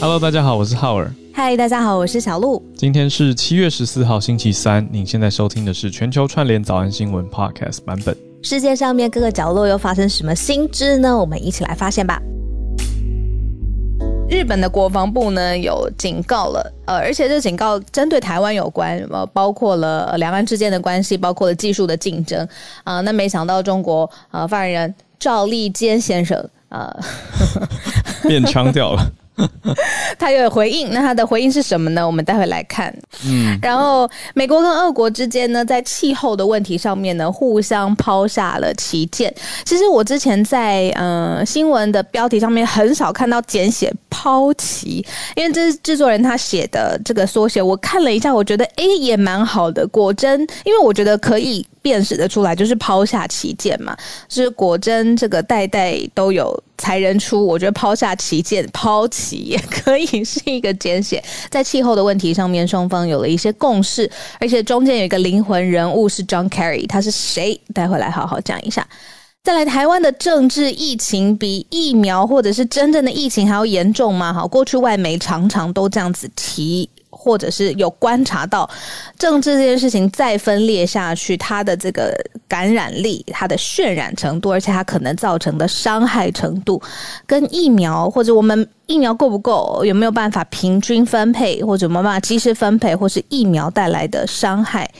[0.00, 1.12] Hello，大家好，我是浩尔。
[1.34, 2.62] 嗨，大家好，我是小鹿。
[2.76, 4.86] 今天是七月十四号，星期三。
[4.92, 8.16] 您现在收听的是全球串联早安新闻 Podcast 版本。
[8.44, 11.18] 世界上面各个角落又发生什么新知呢？
[11.18, 12.22] 我们一起来发现吧。
[14.30, 22.46] 日本的国防部呢有警告了，呃，而且这警告针对台湾有关，呃，包括了两岸之间的关系，包括了技术的竞争
[22.84, 23.00] 啊。
[23.00, 26.38] 那没想到中国呃发言人赵立坚先生
[26.68, 26.88] 呃
[28.28, 29.04] 变腔调了。
[30.18, 32.06] 他有回应，那他的回应是什么呢？
[32.06, 32.94] 我们待会来看。
[33.24, 39.32] 嗯，然后美国跟俄国之间呢，在气候的问题上面呢，互相抛下了旗舰。
[39.64, 45.04] 其实我之前在呃新闻的标题上面很少看到简写“抛旗”，
[45.36, 47.62] 因为这是制作人他写的这个缩写。
[47.62, 49.86] 我看了一下，我觉得哎也蛮好的。
[49.86, 51.66] 果真，因为我觉得可以。
[51.80, 53.96] 辨识的出来就是抛下旗舰嘛，
[54.28, 59.08] 是果真这个代代都有才人出，我觉得抛下旗舰抛
[59.44, 67.60] 也可以是一个简写，在气候的问题上面，双方有了一些共识，而且中间有一个灵魂人物是 John Kerry，他是谁？
[67.74, 68.86] 待会来好好讲一下。
[69.44, 74.32] 再来，台湾的政治疫情比疫苗或者是真正的疫情还要严重吗？
[74.32, 76.88] 哈，过去外媒常常都这样子提。
[77.28, 78.68] 或者是有观察到
[79.18, 82.16] 政治这件事情再分裂下去，它的这个
[82.48, 86.80] 感染力、它的渲染程度，而且它可能造成的伤害程度，
[87.26, 94.90] 跟疫苗或者我们疫苗够不够，有没有办法平均分配，或者没办法及时分配，或是疫苗带来的伤害。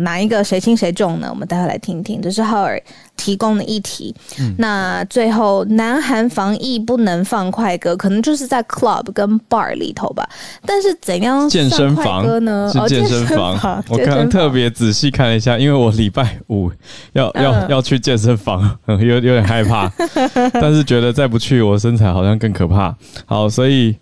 [0.00, 1.28] 哪一个谁轻谁重呢？
[1.30, 2.80] 我们待会来听听，这是浩尔
[3.16, 4.14] 提供的议题。
[4.58, 10.28] 那最后，南韩防疫不能放快歌，可能就是在 club 跟 bar 里头吧。
[10.66, 12.70] 但是怎样健身房呢？
[12.72, 13.82] 是健身房。
[13.88, 16.70] 我刚刚特别仔细看了一下，因为我礼拜五
[17.12, 19.90] 要要要去健身房， 有有点害怕，
[20.54, 22.94] 但是觉得再不去，我身材好像更可怕。
[23.26, 23.96] 好，所以。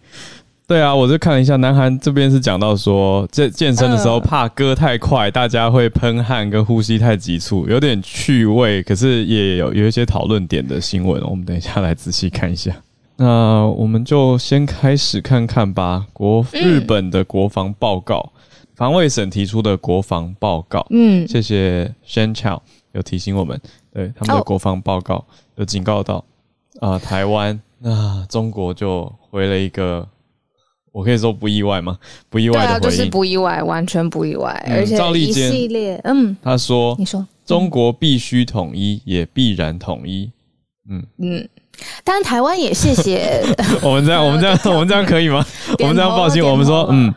[0.71, 12.73] 对啊，我就看了一下，南韩这边是讲到说，健健身的时候怕歌太快，大家会喷汗跟呼吸太急促，有点趣味，可是也有有一些讨论点的新闻，我们等一下来仔细看一下。
[13.19, 16.07] 那我们就先开始看看吧。
[16.13, 18.31] 国日本的国防报告，
[18.77, 20.87] 防卫省提出的国防报告。
[20.91, 22.61] 嗯，谢谢 Shan Chao
[22.93, 23.61] 有提醒我们，
[23.93, 25.25] 对他们的国防报告
[25.57, 26.25] 有警告到
[26.79, 30.07] 啊，台湾那中国就回了一个。
[30.93, 31.99] 我可以说不意外吗？
[32.29, 34.51] 不意外的回就是不意外，完全不意外。
[34.69, 40.31] 而且一系列，嗯，他说，你说，中国必须统一，也必然统一。
[40.89, 41.49] 嗯嗯。
[42.05, 43.43] 当然，台湾也谢谢
[43.81, 45.43] 我们这样，我们这样，我们这样可以吗？
[45.79, 47.15] 我们这样放心，我们说，嗯，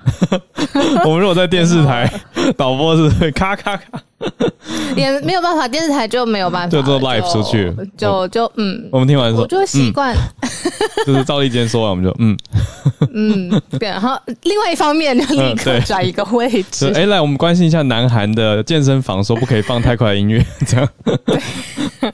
[1.03, 2.09] 我们如果在电视台
[2.55, 4.01] 导播是会咔咔咔，
[4.95, 10.15] 也没有办法，电视台就没有办法，就做 live 出去，就就嗯，我们听完说，我就习惯，
[11.05, 12.37] 就是赵立坚说完，我们就嗯。
[13.13, 20.89] 嗯，对，然后另外一方面就立刻转一个位置，哎，来我们关心一下南韩的健身房，说不可以放太快的音乐，这样，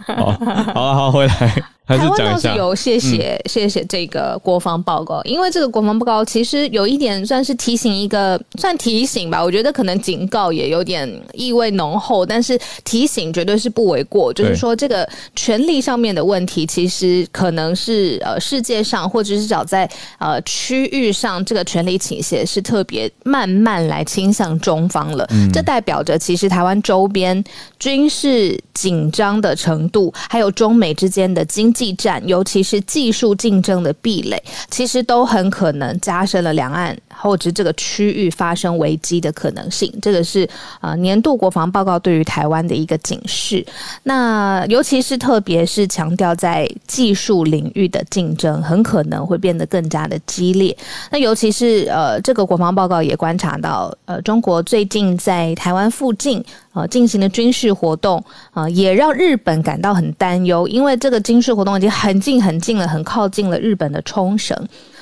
[0.05, 0.31] 好，
[0.73, 1.63] 好了，好回来。
[1.87, 9.43] 台湾倒是有谢谢谢谢这个国防报告，因为这个国防报告其实有一点算是提醒一个，算提醒吧。
[9.43, 14.31] 我觉得可能警告也有点意味浓厚，但是提醒绝对是不为过。
[14.33, 19.89] 就是说，这个权力上面的问题，其实可能是呃世界上或者是早在
[20.19, 25.27] 呃区域上，这个权力倾斜是特别慢慢来倾向中方了。
[25.51, 27.43] 这代表着其实台湾周边
[27.79, 31.73] 军事紧张的程度，还有中美之间的经。
[31.79, 39.93] 济战，尤其是技术竞争的壁垒，其实都很可能加深了两岸或者这个区域发生危机的可能性。
[40.01, 40.49] 这个是
[40.81, 43.66] 呃年度国防报报告对于台湾的一个警示。
[44.03, 50.75] 那尤其是特别是强调在技术领域的竞争，很可能会变得更加的激烈。
[51.09, 56.44] 那尤其是呃这个国防报告也观察到，呃中国最近在台湾附近。
[56.72, 64.56] 呃，进行的军事活动啊，也让日本感到很担忧，因为这个军事活动已经很近很近了，很靠近了日本的冲绳。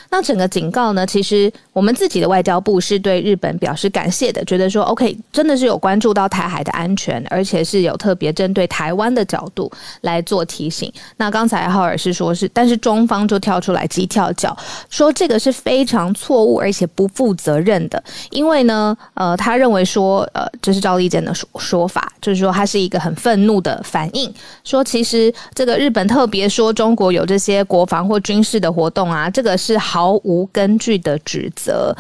[0.10, 1.06] 那整个警告呢？
[1.06, 9.70] 其实我们自己的外交部是对日本表示感谢的，觉得说 OK，真的是有关注到台海的安全，而且是有特别针对台湾的角度
[10.02, 10.92] 来做提醒。
[11.18, 14.56] 那刚才浩尔是说是，但是中方就跳出来急跳脚，
[14.90, 18.02] 说这个是非常错误而且不负责任的，
[18.32, 24.34] 因为呢，呃，他认为说，呃，这是赵立坚的说说法，就是说他是一个很愤怒的反应，
[24.64, 29.97] 说其实这个日本特别说中国有这些国防或军事的活动啊，这个是好。
[29.98, 31.92] 毫无根据的指责。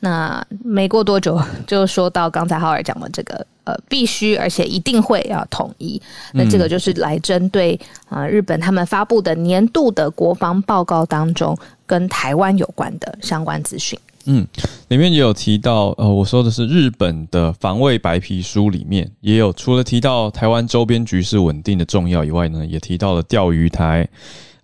[0.00, 5.98] 那没过多久，就说到刚才浩尔讲的这个，呃，必须而且一定会要统一。
[6.34, 7.80] 那这个就是来针对
[8.10, 11.56] 啊，日本他们发布的年度的国防报告当中
[11.86, 13.98] 跟台湾有关的相关资讯。
[14.26, 14.46] 嗯，
[14.88, 24.06] 里面也有提到，呃，我说的是日本的防卫白皮书里面也有，除了提到台湾周边局势稳定的重要以外呢，也提到了钓鱼台，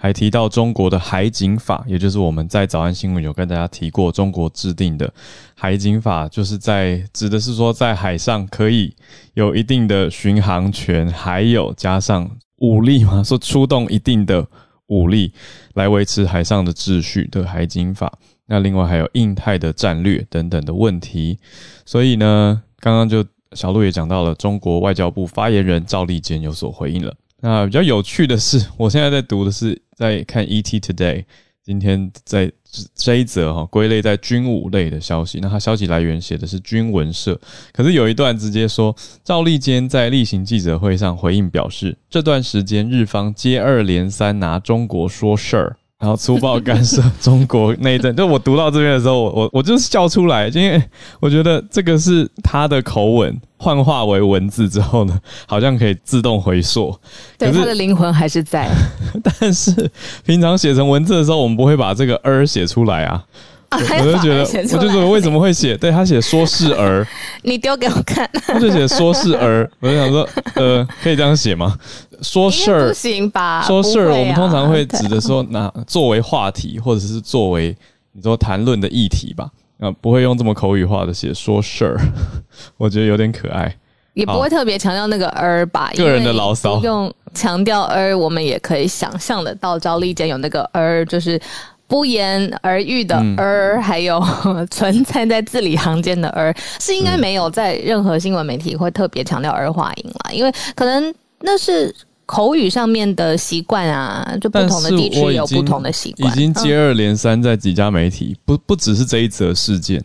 [0.03, 5.09] 还提到中国的海警法，也就是我们在早安新闻有跟大家提过，中国制定的
[5.55, 8.93] 海警法，就是在指的是说在海上可以
[9.35, 14.45] 有一定的巡航权，还有加上武力嘛， 说出动一定的
[14.89, 15.33] 武力
[15.75, 18.13] 来维持海上的秩序的海警法。
[18.47, 21.39] 那另外还有印太的战略等等的问题，
[21.87, 27.15] 所以呢，刚刚就小鹿也讲到了，中国外交部发言人赵立坚有所回应了。
[27.43, 31.25] 那比较有趣的是，我现在在读的是在看 ET Today，
[31.65, 32.51] 今天在
[32.95, 37.37] 这一则哈归类在军武类的消息，那它消息来源写的是军文社，
[37.73, 38.95] 可是有一段直接说
[39.25, 45.77] 赵立坚在例行记者会上回应表示，这段时间日方接二连三拿中国说事儿。
[45.99, 50.83] 然后粗暴干涉中国内政，就我读到这边的时候，我我我就是笑出来，因为
[51.21, 55.17] 我觉得这个是他的口吻幻化为文字之后呢，
[55.47, 56.93] 好像可以自动回溯。
[57.39, 58.69] 对，他的灵魂还是在。
[59.41, 59.89] 但是
[60.27, 63.25] 平常写成文字的时候，我们不会把这个儿写出来啊。
[63.71, 64.43] 我就觉得，
[64.77, 65.77] 我就觉得为什么会写？
[65.77, 67.07] 对他写说是儿，
[67.43, 68.29] 你丢给我看。
[68.47, 71.75] 他就写说是儿，我就想说，呃，可以这样写吗？
[72.21, 73.63] 说事儿不行吧？
[73.63, 77.75] 说事儿，我们通常会指的说，那作为话题，或者是作为
[78.13, 79.49] 你说谈论的议题吧，
[79.83, 82.01] 啊，不会用这么口语化的写说事儿，
[82.79, 83.77] 我觉得有点可爱，
[84.15, 85.91] 也不会特别强调那个儿吧。
[85.97, 91.41] 个人的牢骚用强调儿，我们也可以想象得到，赵立坚有那个儿，就是
[91.89, 94.23] 不言而喻的儿， 还有
[94.71, 101.93] 存在在字里行间的儿，是应该没有在任何新闻媒体会特别强调儿化音了，因为可能那是。
[102.33, 106.33] 口语上面的习惯啊，就不同的地区有不同的习惯。
[106.33, 110.03] 已经接二连三在几家媒体，不不只是这一则事件。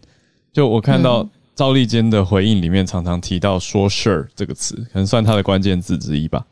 [0.51, 1.25] 就我看到
[1.55, 6.45] 赵立坚的回应里面，常常提到“说事儿”这个词，可能算他的关键字之一吧。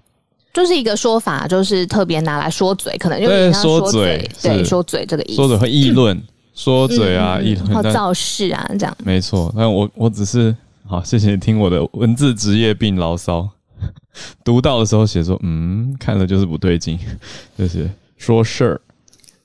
[0.54, 5.36] 就是一个说法，就是特别拿来说嘴，可能就是说嘴，对，说嘴这个意思。
[5.36, 6.24] 说嘴会议论，
[6.54, 8.98] 说嘴啊，议论造势啊，这样。
[9.04, 10.56] 没错，但我我只是
[10.88, 13.50] 好，谢谢你听我的文字职业病牢骚。
[14.44, 16.98] 读到的时候写说，嗯，看了就是不对劲，
[17.58, 18.82] 就是说事儿。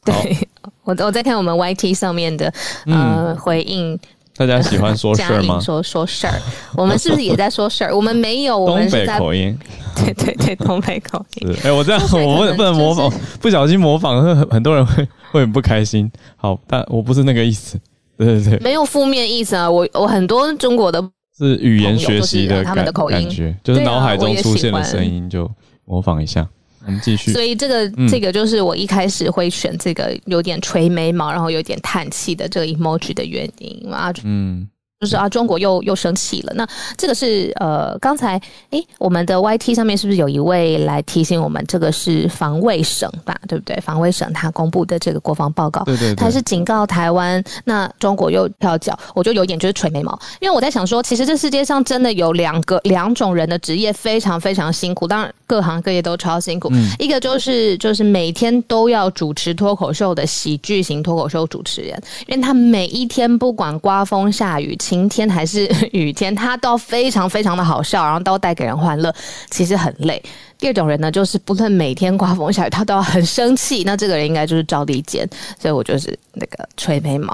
[0.04, 0.14] 对
[0.84, 2.52] 我，我在看我们 YT 上面的
[2.86, 3.98] 呃回应，
[4.34, 5.60] 大家喜欢说事儿吗？
[5.60, 6.40] 说说事儿，
[6.74, 7.94] 我们是不是也在说事儿？
[7.94, 9.58] 我们没有，我们东北口音。
[9.96, 11.54] 对对对，东北口音。
[11.64, 16.10] 哎，我这样我不不能模仿，不小心模仿，很很多人会会很不开心。
[16.36, 17.78] 好，但我不是那个意思。
[18.16, 19.70] 对对对，没有负面意思啊。
[19.70, 21.02] 我我很多中国的。
[21.46, 25.50] 是语言学习的他们的口觉就是脑海中出现的声音就
[25.84, 26.48] 模仿一下。
[26.86, 27.32] 我们继续。
[27.32, 34.12] 所以这个这个就是我一开始会选这个有点垂眉毛，然后有点叹气的这个 emoji 的原因啊。
[34.24, 34.68] 嗯。
[35.00, 36.52] 就是啊，中国又又生气了。
[36.54, 38.38] 那这个是呃，刚才
[38.68, 43.34] 诶，我们的 Y T 上面是不是有一位来提醒我们，这个是防卫省吧？
[43.48, 43.74] 对不对？
[43.80, 56.70] 防卫省他公布的这个国防报告，对对，他是警告台湾，那中国又跳脚，我就有点就是垂眉毛，因为我在想说，其实这世界上真的有两个两种人的职业非常非常辛苦，当然各行各业都超辛苦。
[56.98, 64.76] 一个就是就是每天都要主持脱口秀的喜剧型脱口秀主持人，因为他每一天不管刮风下雨。
[64.90, 69.14] 晴天还是雨天，它都非常非常的好笑，然后都带给人欢乐，
[69.48, 70.20] 其实很累。
[70.60, 73.82] 第二种人呢，就是不论每天刮风下雨，他都要很生气。
[73.84, 75.26] 那这个人应该就是赵立坚，
[75.58, 77.32] 所以我就是那个吹眉毛。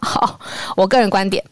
[0.00, 0.40] 好，
[0.74, 1.44] 我个人观点。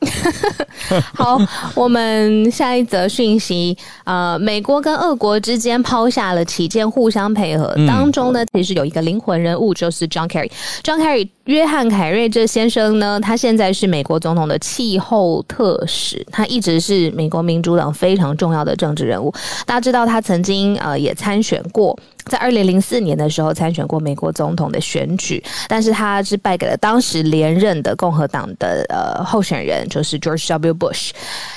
[1.14, 1.38] 好，
[1.74, 3.76] 我们下一则讯息。
[4.04, 7.74] 呃，美国跟俄国之间抛下了旗舰，互相配合。
[7.86, 10.50] 当中呢，其实有一个灵魂人物，就是 John Kerry。
[10.82, 19.30] John Kerry，约翰凯瑞这先生呢，他现在是美国总统的气候特使，他一直是美国民主党非常重要的政治人物。
[19.66, 21.09] 大家知道，他曾经呃也。
[21.14, 30.74] 参选过，在二零零四年的时候参选过美国总统的选举，但是他是败给了当时连任的共和党的呃候选人，就是 George W.
[30.74, 31.10] Bush。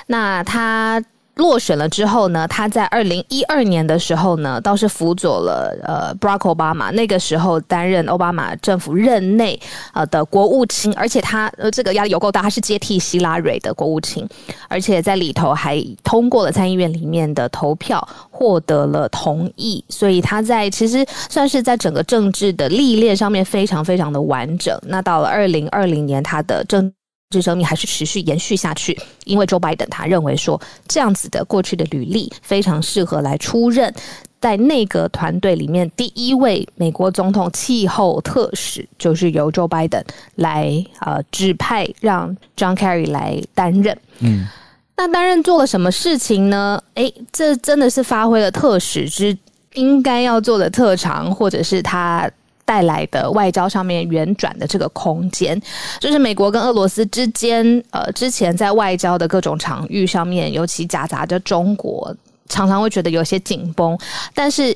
[0.07, 1.03] 那他。
[1.35, 9.59] 落选了之后呢，他在二零一二年的时候呢，倒是辅佐了呃 Barack Obama，那个时候担任奥巴马政府任内
[9.93, 14.27] 呃的国务卿，而且他呃这个压力有够大，他是接替希拉蕊的国务卿，
[14.67, 24.79] 而且在里头还通过了参议院里面的投票，获得了同意，所以他在其实算是在整个政治的历练上面非常非常的完整。
[24.83, 26.93] 那到了二零二零年，他的政
[27.33, 33.93] 治生命还是持续延续下去，因为 Joe Biden 他认为说这样子的过去的履历非常适合来出任
[34.39, 40.03] 在内阁团队里面第一位美国总统气候特使，就是由 Joe Biden
[40.35, 43.97] 来呃指派让 John Kerry 来担任。
[44.19, 44.47] 嗯，
[44.95, 46.81] 那担任做了什么事情呢？
[46.93, 49.37] 诶，这真的是发挥了特使之
[49.73, 52.29] 应该要做的特长，或者是他。
[52.65, 55.61] 带来的外交上面圆转的这个空间，
[55.99, 62.15] 就是美国跟俄罗斯之间，呃，之前在外交的各种场域上面，尤其夹杂着中国，
[62.47, 63.97] 常常会觉得有些紧绷，
[64.33, 64.75] 但是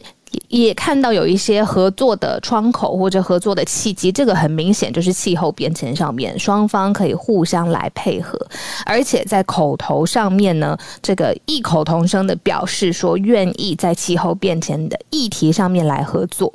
[0.50, 4.12] 也看到有一些合作的窗口或者合作的契机。
[4.12, 8.38] 这个很明显就是气候变迁上面，双方可以互相来配合，
[8.86, 16.54] 而且在口头上面呢，这个异口同声的表示说愿意在气候变迁的议题上面来合作。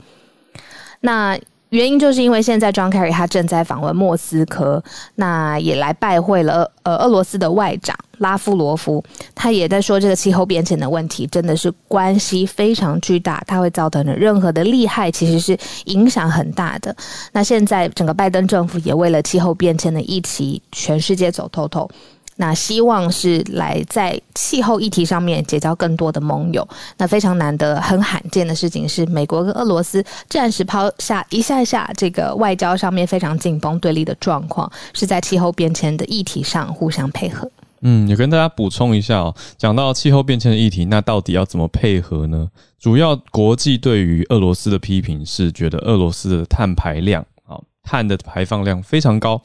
[1.03, 4.83] 那原因就是因为现在 John Kerry 他正在访问莫斯科，
[5.15, 9.03] 那也来拜会了呃俄罗斯的外长拉夫罗夫，
[9.35, 16.95] 他也在说这个气候变迁的问题真的是关系非常巨大，它会造成的任何的利害其实是影响很大的。
[17.33, 21.91] 那现在整个拜登政府也为了气候变迁的议题，全世界走透透。
[22.37, 26.67] 那希望是来在气候议题上面结交更多的盟友。
[26.97, 37.49] 那非常难得、很罕见的事情是，美国跟俄罗斯暂时抛下一下下这个外交上面非常紧绷对立的状况，是在气候变迁的议题上互相配合。
[37.83, 42.49] 嗯，也跟大家补充一下哦，讲到气候变迁的议题，那到底要怎么配合呢？
[42.81, 49.43] 主要国际对于俄罗斯的批评是觉得俄罗斯的碳排量啊，碳的排放量非常高。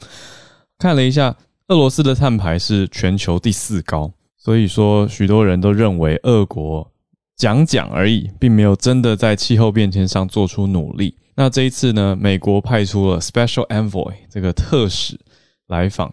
[0.78, 1.36] 看了一下。
[1.68, 6.90] 俄罗斯的碳排是全球第四高，所以说许多人都认为俄国
[7.36, 11.14] 讲讲而已，并没有真的在气候变迁上做出努力。
[11.34, 15.20] 那这一次呢，美国派出了 Special Envoy 这个特使
[15.66, 16.10] 来访，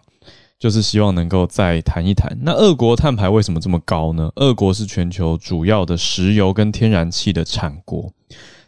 [0.58, 2.36] 就是希望能够再谈一谈。
[2.42, 4.30] 那俄国碳排为什么这么高呢？
[4.36, 8.12] 俄国是全球主要的石油跟天然气的产国，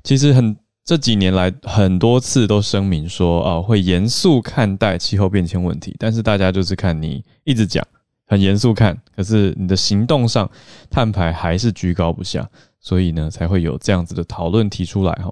[0.03, 0.57] 其实很。
[0.89, 5.95] 这几年来，很多次都声明说，啊，会严肃看待气候变迁问题。
[5.99, 7.87] 但是大家就是看你一直讲
[8.27, 10.51] 很严肃看，可是你的行动上
[10.89, 12.49] 碳排还是居高不下，
[12.81, 15.31] 所以呢，才会有这样子的讨论提出来哈。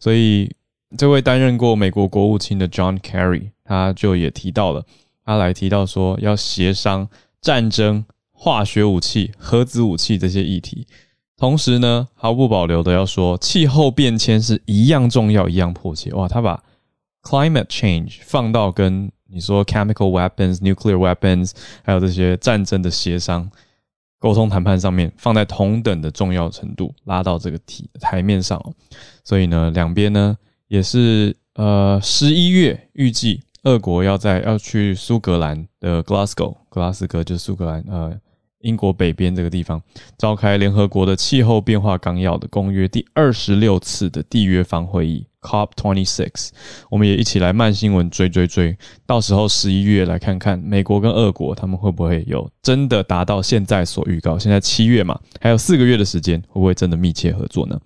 [0.00, 0.50] 所以
[0.96, 4.86] 这位担任过美国国务卿的 John Kerry，他就也提到了，
[5.26, 7.06] 他来提到说要协商
[7.42, 10.86] 战争、化学武器、核子武器这些议题。
[11.36, 16.12] 同时呢，毫不保留的要说，气候变迁是一样重要、一样迫切。
[16.12, 16.62] 哇，他把
[17.22, 21.50] climate change 放到跟你说 chemical weapons、nuclear weapons，
[21.82, 23.50] 还有这些战争的协商、
[24.20, 28.62] 沟通谈判上面，放在同等的重要程度，拉到这个题台面上。
[29.24, 30.36] 所以呢，两边呢
[30.68, 38.16] 也是呃十一月预计，俄国要在要去苏格兰的 Glasgow，格拉斯哥就是苏格兰呃。
[38.64, 39.80] 英国北边这个地方
[40.18, 46.48] 召开联合国的气候变化纲要的公约第二十六次的缔约方会议 （COP 26），
[46.90, 57.78] 我们也一起来慢新闻追追追，到时候十一月来看看美国跟俄国他们会不会有真的达到现在所预告，现在七月嘛，还有四个月的时间，会不会真的密切合作呢？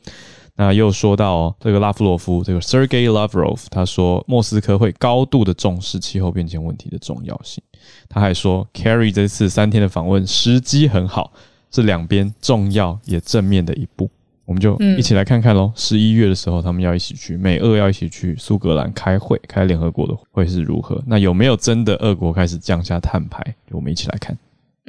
[0.61, 7.63] 那又说到这个拉夫罗夫，这个 Sergey Lavrov，他说莫斯科会高度的重视气候变迁问题的重要性。
[8.09, 11.33] 他还说，Kerry 这次三天的访问时机很好，
[11.71, 14.11] 是两边重要也正面的一步。
[14.45, 15.71] 我们就一起来看看喽。
[15.77, 21.01] 十一月的时候，他们要一起去美俄要一起去苏格兰开会，开联合国的会是如何？
[21.07, 23.55] 那有没有真的俄国开始降下碳排？
[23.71, 24.37] 我们一起来看。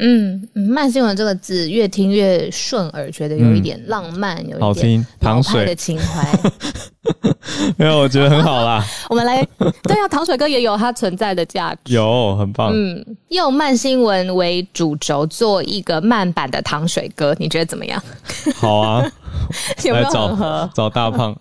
[0.02, 6.40] 嗯，慢新闻这个字越听越顺耳，觉得有一点浪漫，有一点好听糖水的情怀。
[7.76, 8.82] 没有，我觉得很好啦。
[9.10, 9.46] 我们来，
[9.84, 12.72] 对啊，糖水哥也有它存在的价值，有很棒。
[12.74, 18.02] 嗯，用慢新闻为主轴做一个慢版的糖水哥，你觉得怎么样？
[18.56, 19.12] 好啊，
[19.84, 21.36] 有没有找找大胖？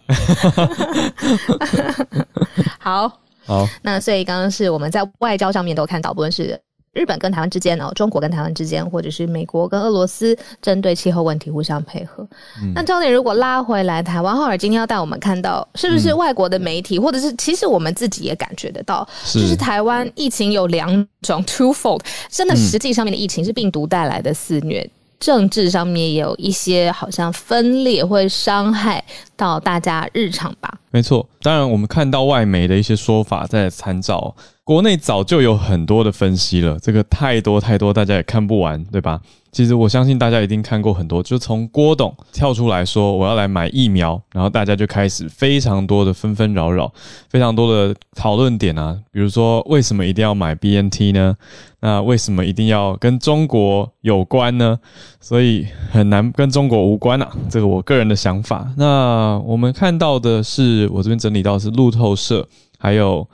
[2.81, 3.13] 好
[3.47, 6.61] 好，那所以刚刚是我们在外交上面都看到，不论是。
[6.99, 12.27] 日本跟台湾之间哦，中国跟台湾之间，或者是美国跟俄罗斯针对气候问题互相配合。
[12.75, 24.91] 那焦点如果拉回来，台湾后尔今天要带我们看到，是不是外国的媒体，或者是其实我们自己也感觉得到，就是台湾疫情有两种 twofold，真的实际上面的疫情是病毒带来的肆虐，
[25.21, 29.05] 政治上面也有一些好像分裂会伤害
[29.37, 30.75] 到大家日常吧。
[30.91, 39.21] 没错，当然我们看到外媒的一些说法在参照，国内早就有很多的分析了，这个太多太多，大家也看不完，对吧？
[39.51, 46.93] 其实我相信大家一定看过很多，就从郭董跳出来说我要来买疫苗，然后大家就开始非常多的纷纷扰扰，
[47.31, 51.35] 非常多的讨论点啊，比如说为什么一定要买 BNT 呢？
[51.81, 54.79] 那为什么一定要跟中国有关呢？
[55.19, 58.69] 所以很难跟中国无关啊，这个我个人的想法。
[58.77, 63.29] 那我们看到的是，我这边整理到是路透社还有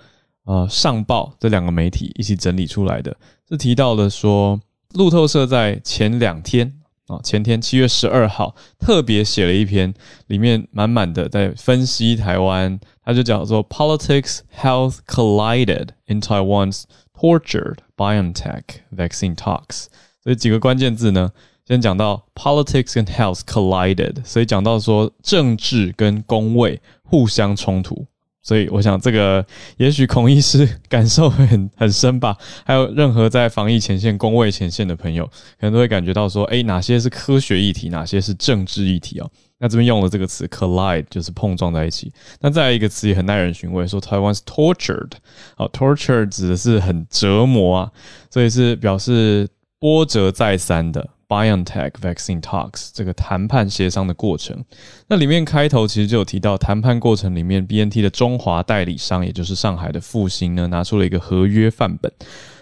[0.45, 3.17] 呃上报这两个媒体一起整理出来的，
[3.49, 4.61] 是提到了说。
[4.95, 6.73] 路透社在前两天
[7.09, 9.93] 啊，前天七月十二号特别写了一篇，
[10.29, 18.63] 里面满满的在分析台湾，他就叫做 “Politics Health Collided in Taiwan's Tortured BioNTech
[18.97, 19.87] Vaccine Talks”。
[20.23, 21.33] 所以几个关键字呢，
[21.67, 28.07] 先讲到 “Politics and Health Collided”，所以讲到说政治跟公卫互相冲突。
[28.47, 29.43] 所以我想，这个
[29.79, 32.37] 也许孔医师感受会很很深吧。
[32.63, 39.31] 还有任何在防疫前线、工位前线的朋友，可能都会感觉到说，哎，哪些是科学议题，哪些是政治议题哦。
[39.59, 42.13] 那这边用了这个词 “collide”，就是碰撞在一起。
[42.41, 45.13] 那再来一个词也很耐人寻味，说台湾是 “tortured”。
[45.57, 47.91] 好，“tortured” 指的是很折磨啊，
[48.29, 51.09] 所以是表示波折再三的。
[51.29, 54.65] BioNTech vaccine talks 这个谈判协商的过程，
[55.09, 62.13] 那里面开头其实就有提到，谈判过程里面，BNT 的中华代理商，也就是上海的复兴呢，拿出了一个合约范本，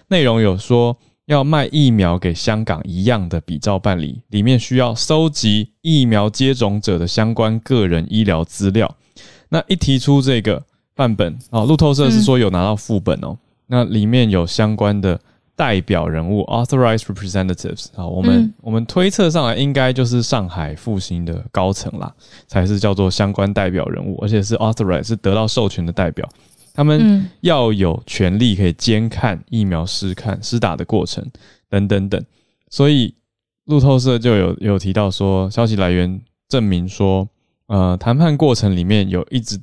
[0.09, 8.97] 内容有说要卖疫苗给香港一样的比照办理，里面需要收集疫苗接种者的相关个人医疗资料。
[9.49, 10.63] 那一提出这个
[10.95, 15.21] 范本啊，路透社是说有拿到副本哦，那里面有相关的。
[15.55, 22.13] 代表人物 （authorized representatives） 啊，我们我们推测上来应该就是上海复兴的高层啦，
[22.47, 26.29] 才是叫做相关代表人物，而且是 authorized 是得到授权的代表，
[26.73, 31.25] 他们要有权利可以监看疫苗试看施打的过程
[31.69, 32.25] 等等等。
[32.71, 33.15] 所以
[33.67, 37.29] 路透社就有有提到说，消息来源证明说，
[37.67, 39.61] 呃，谈判过程里面有一直。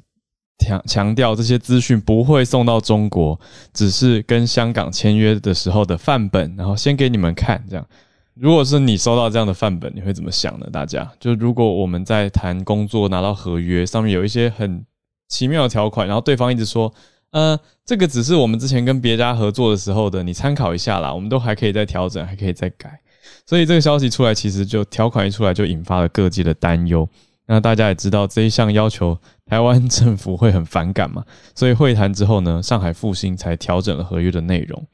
[0.59, 3.39] 强强调这些资讯不会送到中国，
[3.73, 7.63] 只是跟香港签约的时候的范本，然后先给你们看。
[7.69, 7.85] 这样，
[8.35, 10.67] 如果是你收到这样的范本，你会怎么想呢？
[10.71, 14.85] 大家，就如果我们在谈工作拿到合约，上面有一些很
[15.27, 16.93] 奇妙的条款，然后对方一直说，
[17.31, 22.99] 呃，这个只是我们之前跟别家合作的时候的，你参考一下啦，我们都还可以再调整，还可以再改。
[23.45, 27.07] 所以这个消息出来，其实就条款一出来，就引发了各界的担忧。
[27.47, 29.17] 那大家也知道这一项要求，
[29.49, 31.23] 台湾政府会很反感嘛？
[31.55, 34.85] 所以会谈之后呢，上海复兴才调整了合约的内容。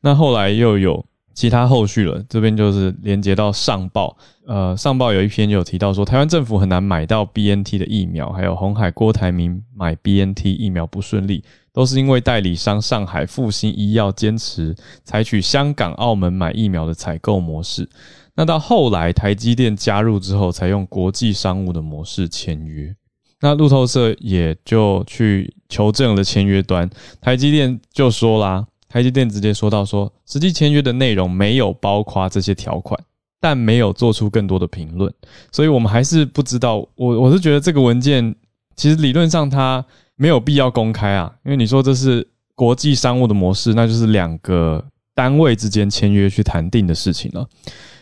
[0.00, 4.16] 那后来又有其他后续了，这边就是连接到上报，
[4.46, 17.88] 呃，上报有一篇有提到说，台湾政府很难买到 BNT 的疫苗，还有红海郭台铭买 BNT 疫苗不顺利，都是因为代理商上海复兴医药坚持采取香港、澳门买疫苗的采购模式。
[18.34, 22.94] 那到后来，台积电加入之后，才用国际商务的模式签约。
[23.40, 26.88] 那路透社也就去求证了签约端，
[27.20, 32.98] 台积电就说啦，台积电直接说到说，实际签约的内容没有包括这些条款，
[33.40, 35.12] 但没有做出更多的评论，
[35.52, 36.78] 所以我们还是不知道。
[36.96, 38.34] 我我是觉得这个文件
[38.74, 39.84] 其实理论上它
[40.16, 47.48] 没有必要公开啊，因为你说这是国际商务的模式，那就是两个单位之间签约去谈定的事情了。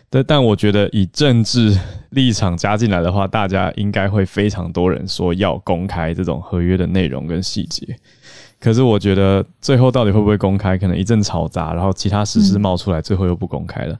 [0.08, 1.76] 但但我觉得以政治
[2.10, 7.84] 立场加进来的话，大家应该会非常多人说要公开这种合约的内容跟细节。
[8.60, 13.98] 可是我觉得最后到底会不会公开，可能一阵嘈杂，然后其他实事冒出来，最后又不公开了。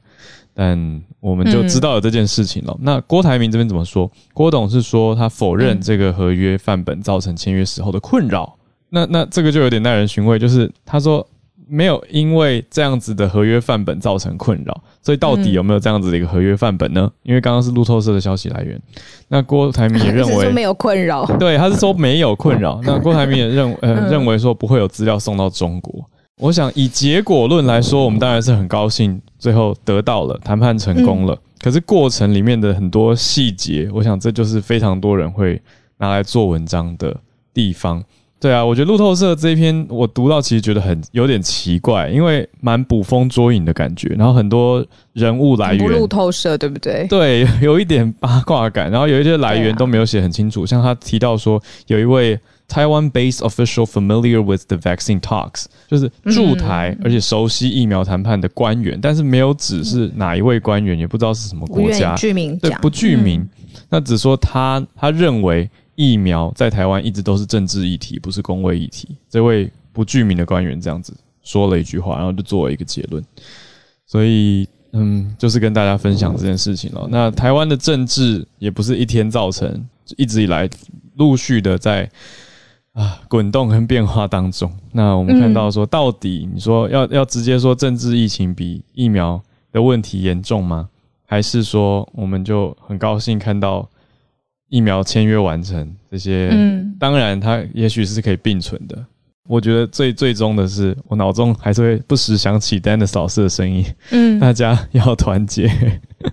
[0.53, 2.75] 但我们就知道有这件事情了。
[2.81, 4.09] 那郭台铭这边怎么说？
[4.33, 8.57] 郭董是说他否认这个合约范本造成签约时候的困扰。
[8.89, 11.27] 那那这个就有点耐人寻味，就是他说。
[11.69, 17.11] 没有因为这样子的合约范本造成困扰，所以到底有没有这样子的一个合约范本呢？
[17.23, 18.79] 因为刚刚是路透社的消息来源，
[19.27, 22.79] 那郭台铭也认为没有困扰， 对，他是说没有困扰。
[22.85, 26.05] 那郭台铭也认呃认为说不会有资料送到中国。
[26.39, 31.37] 我想以结果论来说，我们当然是很高兴，最后得到了谈判成功了。
[31.59, 35.59] 可是过程里面的很多细节，我想这就是非常多人会
[35.97, 37.17] 拿来做文章的
[37.53, 38.03] 地方。
[38.39, 47.07] 对啊，我觉得路透社这一篇我读到，其实觉得很有点奇怪，因为蛮捕风捉影的感觉，然后很多人物来源，路透社对不对？
[47.09, 63.49] 对， 有一点八卦感，然后有一些来源都没有写很清楚，像他提到说有一位台湾 based official familiar with the vaccine talks，就是驻台而且熟悉疫苗谈判的官员，但是没有指是哪一位官员，也不知道是什么国家，具名对，不具名，
[63.89, 65.67] 那只说他他认为。
[65.97, 69.17] 疫苗在台湾一直都是政治议题，不是公卫议题。
[69.27, 73.21] 这位不具名的官员这样子说了一句话，然后就做了一个结论。
[74.05, 77.07] 所以，嗯，就是跟大家分享这件事情了。
[77.09, 79.83] 那台湾的政治也不是一天造成，
[80.17, 80.69] 一直以来
[81.15, 82.07] 陆续的在
[82.93, 84.71] 啊滚动跟变化当中。
[84.91, 90.87] 那我们看到说，到底你说要要直接说政治疫情比疫苗的问题严重吗？
[91.25, 93.89] 还是说我们就很高兴看到？
[94.69, 99.05] 疫苗签约完成，这些，嗯，当然它也许是可以并存的。
[99.47, 105.71] 我觉得最最终的是，我脑中还是会不时想起 Dennis 老师的声音，嗯，大家要团结，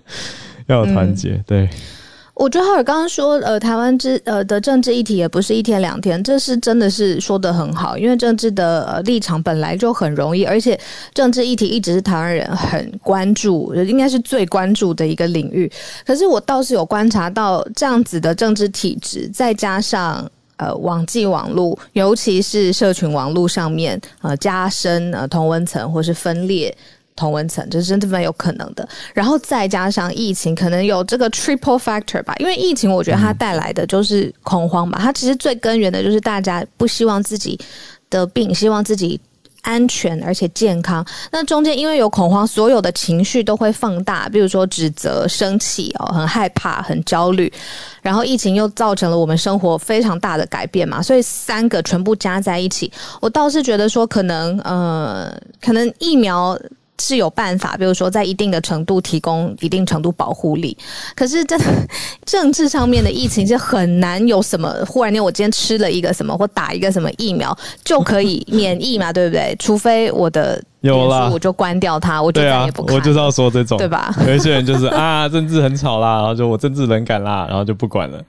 [0.67, 1.69] 要团结，对。
[2.35, 10.77] 我觉得浩尔刚刚说，呃，台湾之呃的政治议题也不是一天两天，这是真的是说的很好，因为政治的立场本来就很容易，而且
[11.13, 15.71] 政治议题一直是台湾人很关注，应该是最关注的一个领域。
[16.05, 26.75] 可是我倒是有观察到这样子的政治体制，再加上呃网际网络，尤其是社群网络上面呃加深呃同温层或是分裂。
[27.15, 28.87] 同温层，这是真的蛮有可能的。
[29.13, 32.35] 然后再加上疫情，可能有这个 triple factor 吧。
[32.39, 34.99] 因为疫情，我觉得它带来的就是恐慌吧。
[35.01, 37.57] 它其实最根源的就是大家不希望自己
[38.09, 39.17] 得病，希望自己
[39.61, 41.05] 安全而且健康。
[41.31, 47.51] 那中间因为有恐慌，所有的情绪都会放大，比如说指责、生气哦，很害怕、很焦虑。
[48.01, 56.59] 然后疫情又造成了我们生活非常大的改变嘛，所以三个全部加在一起，我倒是觉得说，可能呃，可能疫苗。
[57.01, 60.77] 是有办法，比如说在一定的程度提供一定程度保护力，
[61.15, 61.65] 可是真的
[62.25, 69.55] 政治上面的疫情是很难有什么忽然间我今天吃了一个什么或打一个什么疫苗就可以免疫嘛，对不对？
[69.59, 72.95] 除非我的有啦，我就关掉它，我就再也不看。
[72.95, 74.13] 我就是要说这种，对吧？
[74.27, 78.23] 有一些人就是啊，政治很吵啦，然后就我政治冷感啦，然后就不管了，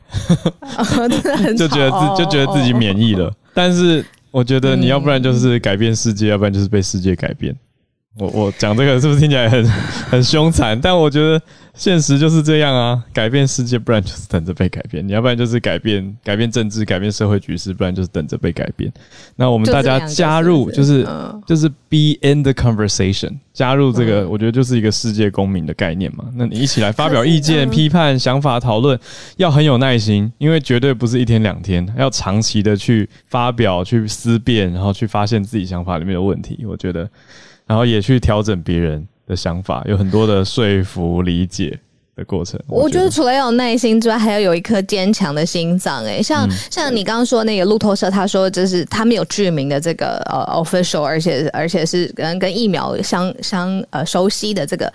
[1.56, 3.32] 就觉得自就觉得自己免疫了。
[3.54, 7.54] 但是我觉得你要不然就是改变世界，要不然就是被世界改变。
[8.18, 9.62] 我我讲这个是不是听起来很
[10.10, 10.80] 很凶残？
[10.80, 11.40] 但我觉得
[11.74, 18.90] 现实就是这样啊，改变世界，不然就是等着被改变；你要不然就是改变改变政治，改变社会局势，不然就是等着被改变。
[19.36, 21.06] 那我们大家加入，就是
[21.46, 26.24] 就是 be in the conversation，加入这个，我觉得就是一个世界公民的概念嘛。
[26.36, 28.98] 那你一起来发表意见、批判、想法、讨论，
[29.36, 36.64] 要很有耐心，因为绝对不是一天两天，要长期的去发表、去思辨，然后去发现自己想法里面的问题。
[36.66, 37.06] 我觉得。
[37.66, 41.78] 然后也去调整别人的想法，有很多的说服、理解
[42.14, 42.60] 的过程。
[42.68, 46.04] 我觉得除了要有耐心之外，还要有一颗坚强的心脏。
[46.04, 54.92] 哎，像像你刚刚说那个路透社，他说就是他们有著名的这个呃 official，而且而且是跟跟疫苗相相呃熟悉的这个。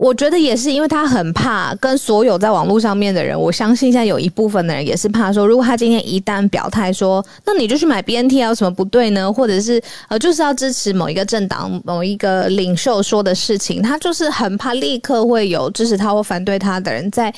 [0.00, 3.38] 我觉得也是，因为他很怕跟所有在网络上面的人。
[3.38, 9.30] 我相信现在有一部分的人也是怕说，如果他今天一旦表态说，那你就去买 BNT，有什么不对呢？
[9.30, 17.30] 或者是呃，就是要支持某一个政党、某一个领袖说的事情，他就是很怕立刻会有支持他或反对他的人在。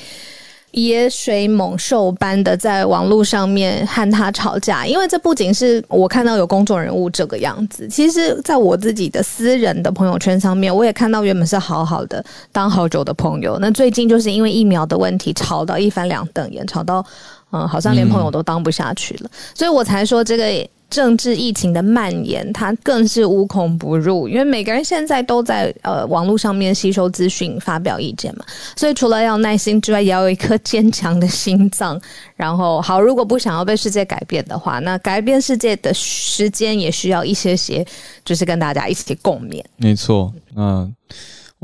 [0.73, 17.05] 野水猛兽般的在网络上面和他吵架，因为这不仅是我看到有公众人物这个样子，其实在我自己的私人的朋友圈上面，我也看到原本是好好的当好久的朋友，那最近就是因为疫苗的问题吵到一翻两瞪眼，吵到
[17.51, 20.69] 嗯，好像连朋友都当不下去了，所以我才说这个。
[20.93, 28.45] 政治疫情的蔓延，它更是无孔不入，因为每个人现在都在呃网络上面吸收资讯、发表意见嘛。
[28.77, 31.99] 所以除了要耐心之外，也要有一颗坚强的心脏。
[32.37, 37.83] 然后好，如果不想要被世界改变的话，那改变世界的时间也需要一些些，
[38.23, 39.65] 就是跟大家一起共勉。
[39.79, 40.95] 没错，嗯。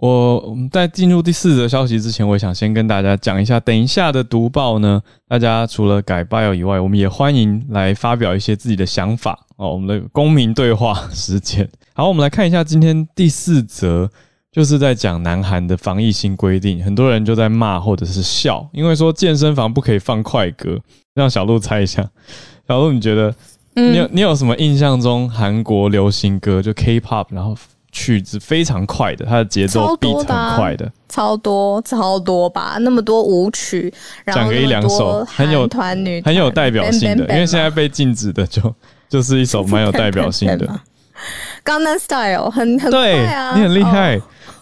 [0.00, 9.72] 我我们在进入第四则消息之前，我想先跟大家讲一下，等一下的读报呢，大家除了改 bio 以外，我们也欢迎来发表一些自己的想法哦。
[9.72, 14.08] 我们的公民对话时间，好，我们来看一下今天第四则，
[14.52, 20.78] 就是在讲南韩的防疫新规定，很多人就在骂或者是笑，因为说健身房不可以放快歌，
[21.14, 22.08] 让小鹿猜一下，
[22.68, 23.34] 小鹿你觉得，
[23.74, 27.56] 你有你有什么印象中韩国流行歌就 K-pop，然后？
[27.90, 33.92] 曲子非常快的，它的节奏 beat 很快的，超多超多吧，那么多舞曲，
[34.26, 38.74] 讲个一两首很有团女很有代表性的，因为现在被禁止的就
[39.08, 40.66] 就是一首蛮有代表性的
[41.64, 44.20] 《Gangnam Style》，很很对啊，你很厉害，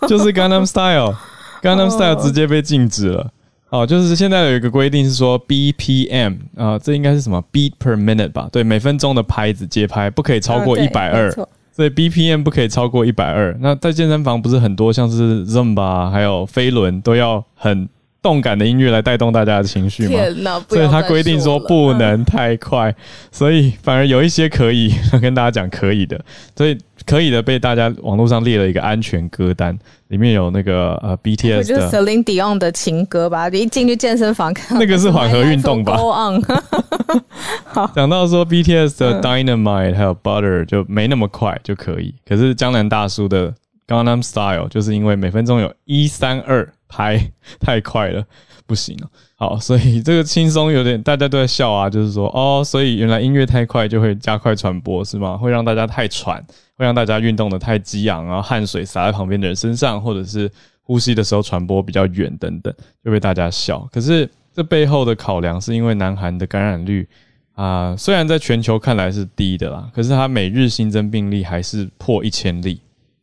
[0.08, 1.12] 就是《Gangnam Style》，
[1.62, 3.30] 《Gangnam Style》直接被禁止了。
[3.68, 8.48] 哦，就是现在有一个规定是说 BPM 啊，这应该是什么？Beat per minute 吧？
[8.52, 11.28] 对，每分钟的拍子节拍不可以超过一百二。
[11.76, 13.54] 所以 BPM 不可以超过一百二。
[13.60, 17.86] 那在健身房不是很多像是 Zumba 还有飞轮都要很
[18.26, 20.60] 动感的音乐来带动大家的情绪吗？
[20.68, 22.92] 所以他规定说不能太快，
[23.30, 26.20] 所以反而有一些可以跟大家讲可以的，
[26.56, 35.96] 所以可以的被大家网络上列了一个安全歌单，里面有那个呃 BTS 的 Celine Dion 的情歌吧，一进去健身房看那个是缓和运动吧。
[37.64, 43.54] 好，讲到说 BTS 的 Dynamite 还有 Butter 就没那么快就可以，可是江南大叔的
[43.86, 48.24] Gangnam Style 就是因为每分钟有一三二拍 太快了，
[48.66, 49.08] 不行了。
[49.38, 55.36] 好，所以这个轻松有点大家都在笑啊，就是说哦，所以原来音乐太快就会加快传播是吗？
[55.36, 56.42] 会让大家太喘，
[56.76, 60.50] 会让大家运动的太激昂，然后汗水洒在旁边的人身上，或者是
[60.82, 62.72] 呼吸的时候传播比较远等等，
[63.04, 63.86] 就被大家笑。
[63.92, 67.06] 可是这背后的考量是因为南韩的感染率
[67.54, 72.80] 啊，虽然在全球看来是低的啦，可是它每日新增病例还是破一千例。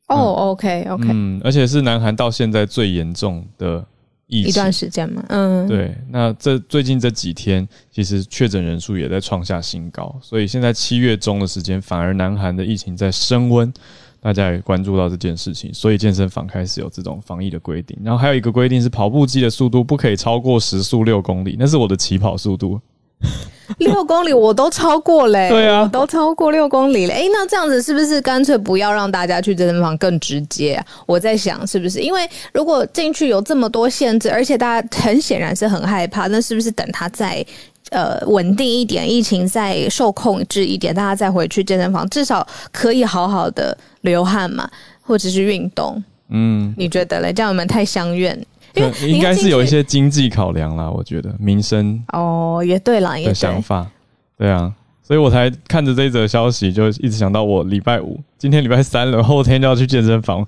[0.08, 3.84] 哦，OK，OK，嗯，而且是南韩到现在最严重的
[4.28, 5.96] 疫情一段时间嘛，嗯，对。
[6.10, 13.74] 那这最近这几天，其实确诊人数也在创下新高，所以现在七月中的时间，反而南韩的疫情在升温，
[14.20, 17.98] 大家也关注到这件事情，所以健身房开始有这种防疫的规定。
[18.04, 22.80] 然后还有一个规定是，跑步机的速度不可以超过时速六公里，那是我的起跑速度。
[23.80, 27.14] 六公里我都超过嘞，对啊，都超过六公里嘞。
[27.14, 30.80] 哎，那这样子是不是干脆不要让大家去健身房更直接？
[31.06, 37.44] 我在想是不是，因为如果进去有这么多限制，而且大家很显然是很害怕，那是不是等他再
[37.90, 44.70] 呃稳定一点，疫情再受控制一点，大家再回去健身房，至少可以好好的流汗嘛，
[45.02, 46.04] 或者是运动？
[46.30, 47.34] 嗯，你觉得嘞？
[47.34, 48.38] 这样我们太相怨。
[48.74, 53.88] 对，应该是有一些经济考量啦，我觉得民生哦，也对啦，的想法，
[54.36, 60.44] 对啊，所以我才看着这则消息，就一直想到我礼拜五，今天礼拜三了，后天就要去健身房，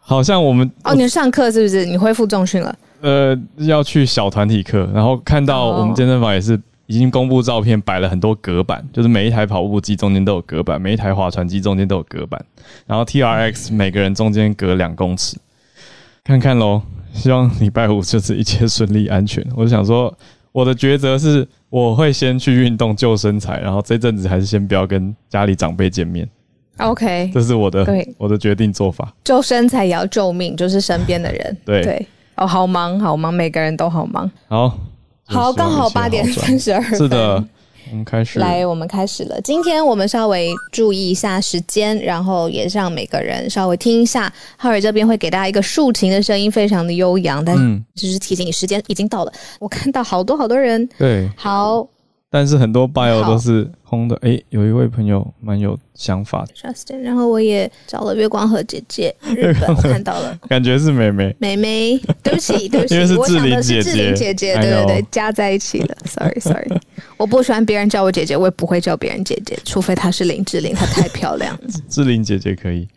[0.00, 1.84] 好像我们哦，你上课是不是？
[1.84, 2.74] 你恢复重训了？
[3.02, 12.42] 呃，要去小团体课，然后看到我们健身房也是已经公布照片，摆了很多隔板，就是每一台跑步机中间都有隔板，每一台划船机中间都有隔板，
[12.86, 15.36] 然后 T R X 每个人中间隔两公尺，
[16.24, 16.80] 看看喽。
[17.12, 19.44] 希望礼拜五就是一切顺利安全。
[19.54, 20.12] 我就想说，
[20.50, 26.28] 我的抉择是，我会先去运动救身材，然后这阵子还是先不要跟家里长辈见面。
[26.78, 29.14] OK，这是我的我的决定做法。
[29.22, 31.56] 救身材也要救命，就是身边的人。
[31.64, 34.30] 对对，哦，好忙好忙，每个人都好忙。
[34.48, 34.78] 好，
[35.26, 36.98] 好，刚好八点三十二分。
[36.98, 37.44] 是的。
[37.92, 39.38] 我们开始来，我们开始了。
[39.42, 44.32] 今天我们稍微注意一下时间，然后也让每个人稍微听一下。
[44.56, 47.54] 浩尔这边会给大家一个竖琴的声音，非常的悠扬，但
[47.94, 49.32] 就是提醒你时间已经到了。
[49.60, 51.86] 我看到好多好多人，对，好。
[52.34, 54.16] 但是很多 bio 都是空的。
[54.22, 56.54] 哎，有一位朋友蛮有想法的。
[56.54, 65.94] Justin，然后我也找了月光河姐姐，日本看到了， 感觉是妹妹，妹妹， 对不起，对不起，因为是志玲姐姐，姐姐，对对对，加在一起了。
[66.06, 66.70] Sorry，Sorry，
[67.16, 71.60] 我不喜欢别人叫我姐姐，我也不会叫别人姐姐，除非她是林志玲，她太漂亮了。
[71.88, 72.88] 志玲姐姐可以。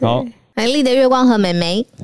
[0.00, 0.24] 好，
[0.54, 1.86] 美丽的月光和美眉。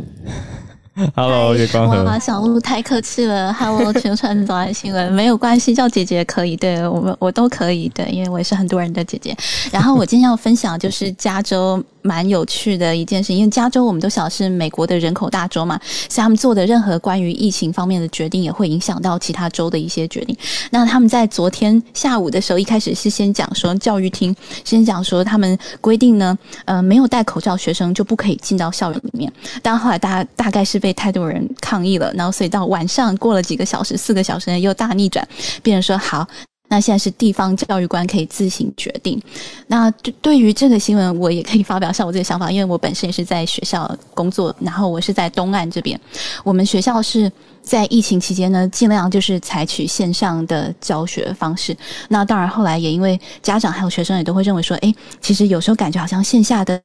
[1.14, 2.04] Hello，月光河。
[2.04, 3.50] 哇，小鹿太客气了。
[3.54, 6.56] Hello， 全传早安新闻，没有关系，叫姐姐可以。
[6.56, 7.88] 对我们，我都可以。
[7.90, 9.34] 对，因为我也是很多人的姐姐。
[9.72, 11.82] 然后我今天要分享就是加州。
[12.02, 20.36] 蛮有趣的一件事，因为加州我们都晓得是美国的人口大州嘛，所以他们做的任何关于疫情方面的决定，也会影响到其他州的一些决定。
[20.70, 24.34] 那他们在昨天下午的时候，一开始是先讲说教育厅
[24.64, 29.32] 先讲说他们规定呢，呃，没有戴口罩学生就不可以进到校园里面。
[29.62, 35.26] 但后来大大概是被太多人抗议了，然后所以到晚上过了几个小时，四个小时又大逆转，
[35.62, 36.26] 变成说好。
[36.70, 39.20] 那现在是地方教育官可以自行决定。
[39.66, 46.00] 那对对于这个新闻，我也可以发表一下我自己的想法，因为我本身也是在学校工作，然后我是在东岸这边。
[46.44, 47.30] 我们学校是
[47.60, 51.76] 在疫情期间呢，尽量就是采取线上的教学方式。
[52.08, 56.80] 那当然后来也因为家长还有学生也都会认为说，哎，其实有时候感觉好像线下的。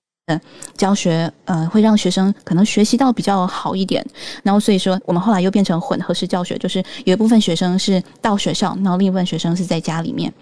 [0.76, 4.04] 教学呃会让学生可能学习到比较好一点，
[4.42, 10.34] 然后所以说我们后来又变成混合式教学，就是有一部分学生是到学校，然后另一部分学生是在家里面。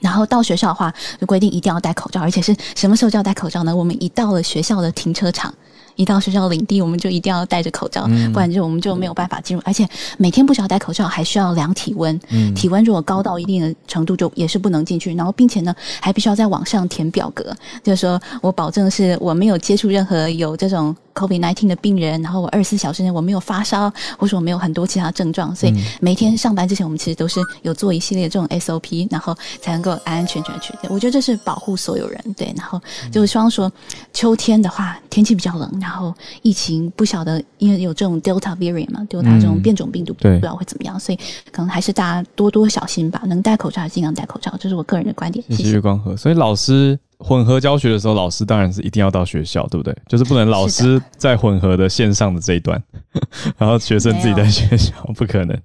[0.00, 3.76] 然后到学校的话，就规定一定要戴口罩，而且是什么时候就要戴口罩呢？
[3.76, 5.54] 我们一到了学校的停车场。
[5.96, 9.62] 一到学校领地，我们就一定要戴着口罩，不然就我们就没有办法进入。
[9.64, 12.18] 而且每天不需要戴口罩，还需要量体温。
[12.54, 15.14] 体温如果高到一定的程度，就也是不能进去。
[15.14, 30.72] 然后，并且呢，还必须要在网上填表格，就是说我保证是我没有接触任何有这种 COVID nineteen 的病人，然后我二十四小时内我没有发烧，或者我没有很多其他症状，所以每天上班之前，我们其实都是有做一系列这种 SOP，然后才能够安安全全去。
[30.88, 32.52] 我觉得这是保护所有人，对。
[32.56, 33.70] 然后就是希望说，
[34.12, 41.18] 秋天的话天气比较冷，然后疫情不晓得，因为有这种 Delta variant 嘛，Delta 这种变种病毒，不知道会怎么样，所以
[41.50, 43.22] 可能还是大家多多小心吧。
[43.26, 45.44] 能戴口罩尽量戴口罩，这是我个人的观点。
[45.50, 46.16] 谢谢月光河。
[46.16, 46.98] 所以老师。
[47.22, 49.96] 混合教学的时候，老师当然是一定要到学校，对不对？
[50.08, 52.82] 就是不能老师在混合的线上的这一段，
[53.56, 55.56] 然后学生自己在学校，不可能。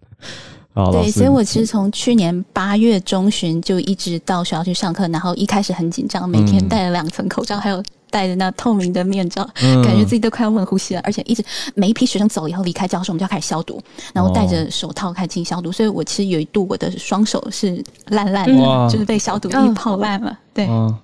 [0.92, 9.44] 对，所以我其实从去年八月中旬就一直到学校去上课，然后一开始很紧张，每天戴了两层口罩，还有戴着那透明的面罩，
[9.84, 11.02] 感觉自己都快要不能呼吸了。
[11.04, 11.44] 而且一直
[11.74, 13.82] 每一批学生走了以后离开教室，我们就要开始消毒，
[14.14, 15.72] 然后戴着手套开始进行消毒。
[15.72, 20.38] 所以我其实有一度我的双手是烂烂的，就是被消毒液泡烂了。
[20.54, 20.68] 对。
[20.68, 20.96] 哦，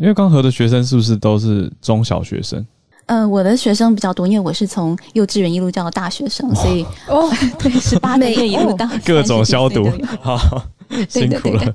[0.00, 2.64] 因为刚和的学生是不是都是中小学生？
[3.06, 9.90] 嗯，我的学生比较多，因为我是从幼稚园一路教到大学生，所以哦， 对，十八岁一路到各种消毒，
[10.20, 10.38] 好
[11.08, 11.74] 辛苦了，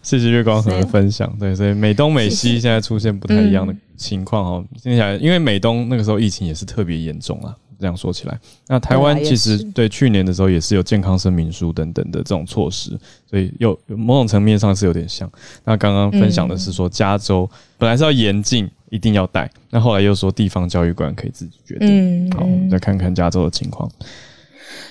[0.00, 1.28] 谢谢月光河的分享。
[1.40, 4.64] 对，所以美东美西现在出现不太一样的情况哦。
[4.80, 7.52] 接下来，因为美东那个时候疫情也是特别严重啊。
[7.78, 12.90] 这样说起来，那台湾其实对去年的时候也是有健康声明书等等的这种措施，
[13.28, 15.30] 所以有某种层面上是有点像。
[15.64, 22.30] 那刚刚分享的是说，加州本来是要严禁，一定要戴，那后来又说地方教育馆可以自己决定。
[22.32, 23.90] 好，我们再看看加州的情况。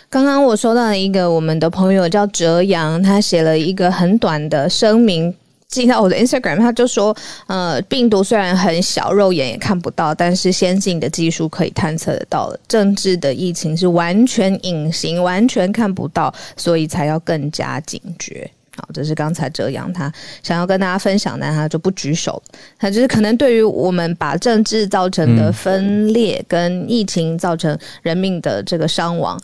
[0.10, 5.34] 刚刚我收到了一个我们的朋友叫哲阳，他写了一个很短的声明。
[5.68, 7.16] 进到我的 Instagram，他就说，
[7.48, 12.60] 呃，病毒虽然很小，肉眼也看不到，但是先进的技术可以探测得到了。
[12.68, 18.50] 政治的疫情是完全隐形，完全看不到，所以才要更加警觉。
[18.78, 20.12] 好，这是刚才哲阳他
[20.44, 22.44] 想要跟大家分享，但他就不举手。
[22.78, 29.40] 他就是可能对于我们把政治造成的分裂跟疫情造成人命的这个伤亡。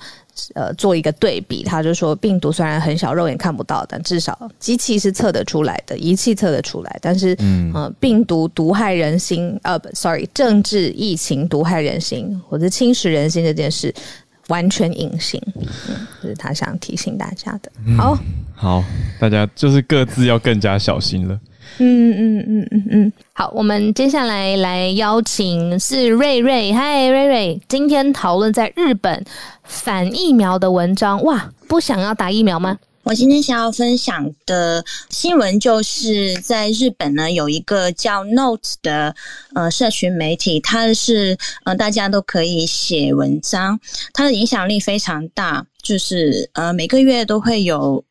[0.54, 7.00] 呃，做一个对比，他就说，病毒虽然很小，肉眼看不到，但至少机器是测得出来的，仪器测得出来。
[7.02, 13.94] 但是，嗯，呃，病毒毒害人心，呃，sorry，政治疫情毒害人心或者侵蚀人心这件事，
[14.48, 15.42] 完全隐形。
[15.56, 15.66] 嗯，
[16.22, 17.72] 这是他想提醒大家的。
[17.98, 18.18] 好，
[18.56, 18.84] 好，
[19.20, 21.40] 大家就是各自要更加小心了。
[21.78, 29.24] 嗯嗯嗯嗯嗯，好，我们接下来来邀请是瑞瑞，嗨，瑞瑞，今天讨论在日本
[29.64, 32.78] 反疫苗的文章，哇，不想要打疫苗吗？
[33.04, 39.16] 我今天想要分享的新闻就是在日本呢，有一个叫 Note 的
[39.56, 43.80] 呃社群媒体，它是呃大家都可以写文章，
[44.14, 48.04] 它的影响力非常大，就是呃每个月都会有。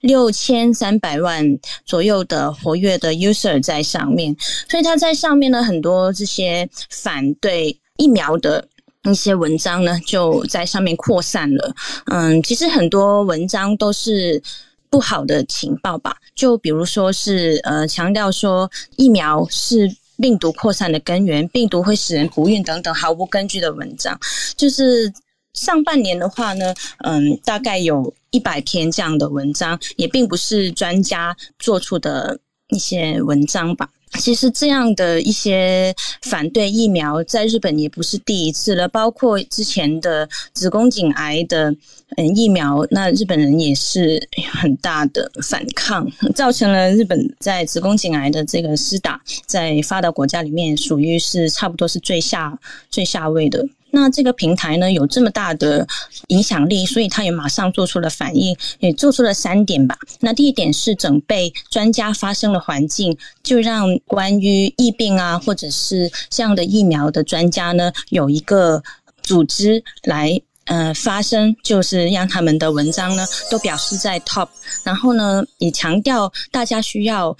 [0.00, 4.34] 六千三百万左右的活跃的 user 在上面，
[4.68, 8.66] 所以他在上面呢，很多这些反对疫苗的
[9.04, 11.74] 一些文章呢，就在上面扩散了。
[12.06, 14.42] 嗯，其实很多文章都是
[14.88, 24.18] 不好的情报吧，就比如说是呃强调说疫苗是病毒扩散的根源，病毒会使人不孕等等毫无根据的文章，
[24.56, 25.12] 就是。
[25.52, 32.38] 上半年的话呢，嗯，大概有一百篇这样的文章，也并不是专家做出的
[32.68, 33.88] 一些文章吧。
[34.18, 38.88] 其实这样的一些反对疫苗，在日本也不是第一次了。
[38.88, 41.70] 包括之前的子宫颈癌的
[42.16, 44.20] 嗯疫苗，那日本人也是
[44.52, 52.58] 很大的反抗，造成了日本在子宫颈癌的这个施打，在发达国家里面属于是差不多是最下
[52.90, 53.64] 最下位的。
[53.92, 55.86] 那这个平台呢有这么大的
[56.28, 59.96] 影响力，所以他也马上做出了反应，也做出了三点吧。
[60.20, 68.82] 那第一点是准备专家发生的环境，就让关于疫病啊，或者是这样的疫苗的专家呢，有一个
[69.22, 74.48] 组织来呃发声，就是让他们的文章呢都表示在 top，
[74.84, 77.36] 然后呢也强调大家需要。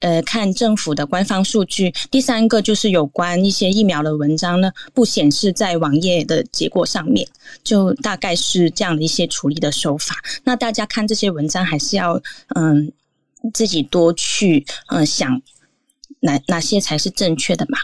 [0.00, 1.92] 呃，看政府的官方数据。
[2.08, 7.26] 第三个就是有关一些疫苗的文章呢，不显示在网页的结果上面，
[7.64, 10.14] 就大概是这样的一些处理的手法。
[10.44, 12.20] 那大家看这些文章，还是要
[12.54, 12.92] 嗯
[13.52, 15.42] 自己多去嗯想
[16.20, 17.78] 哪哪些才是正确的嘛。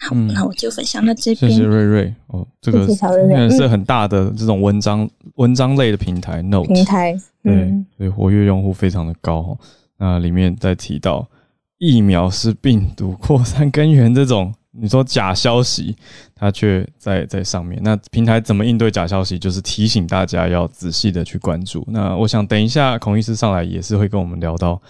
[0.00, 1.48] 好，那我就分享到这边。
[1.52, 2.88] 谢谢瑞瑞哦，这个
[3.38, 9.56] 也是很大的这种文章文章类的平台，Note 平台，对，所以活跃用户非常的高。
[9.96, 11.28] 那里面在提到。
[11.78, 15.94] 疫苗是病毒扩散根源，这种你说假消息，
[16.34, 17.80] 它却在在上面。
[17.82, 19.38] 那平台怎么应对假消息？
[19.38, 21.86] 就是提醒大家要仔细的去关注。
[21.88, 24.80] 那我想等一下孔医师上来也是会跟我们聊到，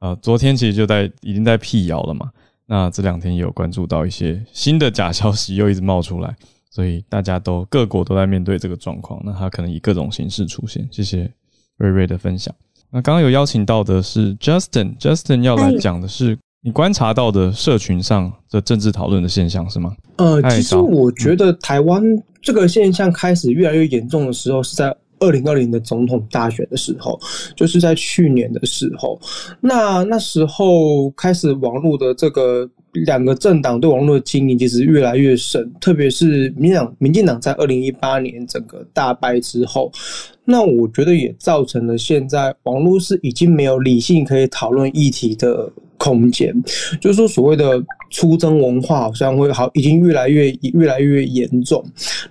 [0.00, 2.30] 呃，昨天其实就在已经在辟谣了嘛。
[2.66, 6.34] 那这两天也有关注到一些新的假消息又一直冒出来，
[6.70, 10.88] 所以大家都各国都在面对这个状况，那它可能以各种形式出现。
[10.90, 11.32] 谢谢
[11.76, 12.52] 瑞瑞的分享。
[12.90, 19.94] 那刚刚有邀请到的是 Justin，Justin 要来讲的是你观察到的社群上的政治讨论的现象是吗？
[20.16, 22.02] 呃，其实我觉得台湾
[22.42, 24.96] 这个现象开始越来越严重的时候是在。
[25.18, 27.18] 二零二零的总统大选的时候，
[27.56, 29.18] 就是在去年的时候，
[29.62, 39.90] 那那时候开始网络的这个两个政党对网络的经营其实越来越深，特别是民党、民进党在二零一八年整个大败之后，
[40.48, 45.70] 那我觉得也造成了现在网络是已经没有理性可以讨论议题的。
[45.98, 46.54] 空间，
[47.00, 51.84] 就是说，所谓的出征文化好像会好，已经越来越越来越严重。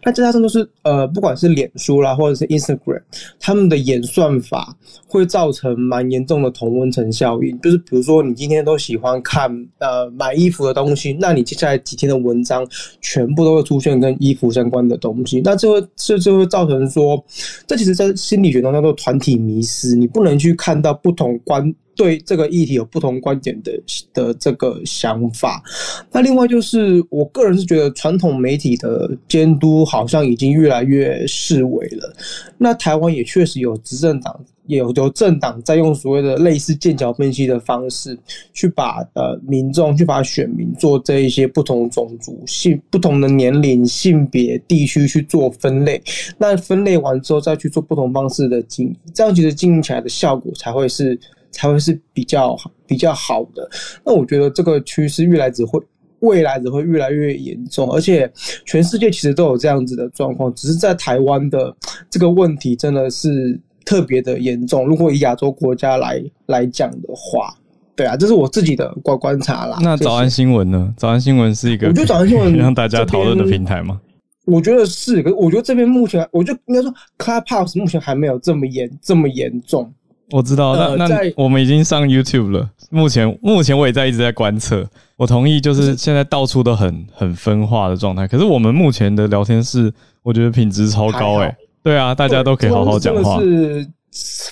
[0.03, 3.01] 那再加上都是呃，不管是脸书啦，或者是 Instagram，
[3.39, 4.76] 他们的演算法
[5.07, 7.59] 会造成蛮严重的同温层效应。
[7.61, 9.49] 就是比如说，你今天都喜欢看
[9.80, 12.66] 呃买衣服的东西，那你接下来几天的文章
[13.01, 15.41] 全部都会出现跟衣服相关的东西。
[15.43, 17.24] 那这会这就会造成说，
[17.68, 21.74] 这其实在心理学中叫做团体迷失，你不能去看到不同观。
[21.95, 23.71] 对这个议题有不同观点的
[24.13, 25.63] 的这个想法，
[26.11, 32.13] 那另外就是我个人是觉得传统媒体的监督好像已经越来越示威了。
[32.57, 34.37] 那台湾也确实有执政党，
[34.67, 38.17] 也有有政党在用所谓的类似剑桥分析的方式，
[38.53, 46.01] 去把呃民众去把选民做这一些不同种族性、不同的年龄、性别、地区去做分类。
[46.37, 51.17] 那分类完之后再去做不同方式的经营，这样其实经营起来的效果才会是。
[51.55, 53.67] 才会是比较比较好的。
[54.03, 55.79] 那我觉得这个趋势越来只会
[56.19, 58.31] 未来只会越来越严重，而且
[58.65, 61.75] 全世界其实都有这样子的状况，只是在台湾的
[62.09, 64.85] 这个问题真的是特别的严重。
[64.85, 67.55] 如果以亚洲国家来来讲的话，
[67.95, 69.77] 对啊，这是我自己的观观察啦。
[69.81, 70.93] 那早安新闻呢？
[70.97, 74.01] 早安新闻是一个我觉得早安新闻 让大家讨论的平台吗？
[74.45, 79.91] 我觉得是，可是我觉得这边目前，我就应该说，Clubhouse 目前还没有这么严这么严重。
[80.32, 82.69] 我知道，那那我们已经上 YouTube 了。
[82.89, 84.88] 目前目前我也在一直在观测。
[85.17, 88.28] 我同意，就是现在到处都很很分化的状态。
[88.28, 91.55] 可是我们目前的聊天室，我觉得品质超高哎。
[91.84, 93.39] 对啊，大家都可以好好讲话。
[93.39, 93.88] 是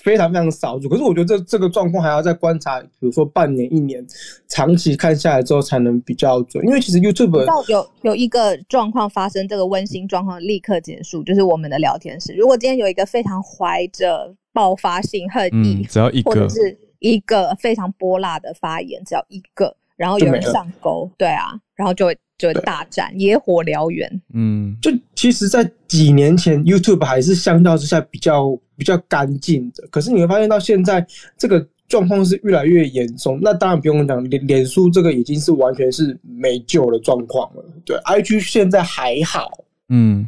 [0.03, 0.89] 非常非常少数。
[0.89, 4.05] 可是我觉得这这个状况还要再观察，比如说半年、一年，
[4.47, 6.65] 长期看下来之后才能比较准。
[6.65, 12.33] 因为其实 YouTube 有有一个状况发生，这个温馨状况立刻结束，就是我们的聊天室。
[12.33, 14.35] 如果今天有一个非常怀着。
[14.55, 24.21] 爆发性恨意，只要一个，或者是一个非常波辣的发言，只要一个，然后有人上钩，对啊，然后就会就会大战，野火燎原。
[24.33, 31.05] 嗯，就其实，在几年前，YouTube 还是相较之下比较比较干净的，可是你会发现到现在
[31.37, 33.39] 这个状况是越来越严重。
[33.41, 37.63] 那当然不用讲，脸脸书这个已经是完全是没救的状况了。
[37.85, 39.49] 对，IG 现在还好。
[39.89, 40.27] 嗯。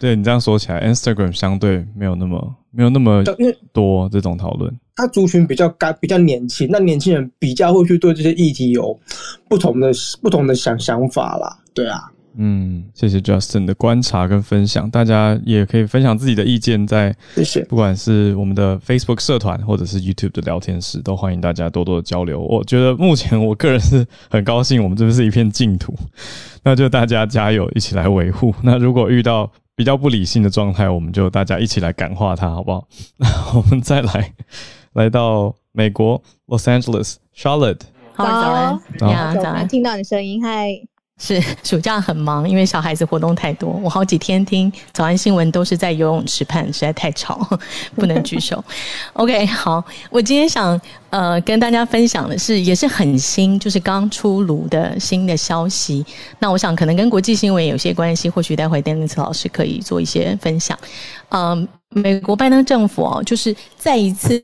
[0.00, 3.22] 对你这样说起来，Instagram 相对没有那么没有那么
[3.70, 4.74] 多这种讨论。
[4.96, 8.98] 它族群比较干，比较年轻，那年轻人比较会去对这些议题有
[9.46, 9.90] 不同的
[10.22, 11.58] 不同的想想法啦。
[11.74, 12.00] 对啊，
[12.36, 22.40] 嗯，谢谢 Justin 的观察跟分享，大家也可以分享自己的意见，在谢谢，不管是我们的 Facebook 社团或者是 YouTube 的聊天室，都欢迎大家多多的交流。
[22.40, 25.94] 我觉得目前我个人是很高兴，我们这边是一片净土，
[26.62, 28.54] 那就大家加油，一起来维护。
[28.62, 32.86] 那如果遇到比较不理性的状态，我们就大家一起来感化他，好不好？
[33.16, 34.34] 那 我们再来
[34.92, 37.80] 来到美国 Los Angeles Charlotte，
[38.14, 40.89] 好，早安，早安，早安，听到你声音，嗨。
[41.20, 47.46] 是 暑假很忙，因为小孩子活动太多，我好几天听早安新闻都是在游泳池畔，实在太吵，
[47.94, 48.64] 不能举手。
[49.12, 56.04] OK，好，我今天想呃跟大家分享的是，也是很新，就是刚出炉的新的消息。
[56.38, 60.76] 那我想可能跟国际新闻有些关系，或许待会 Dennis 老师可以做一些分享。
[61.28, 64.42] 嗯，美国拜登政府哦，就是再一次。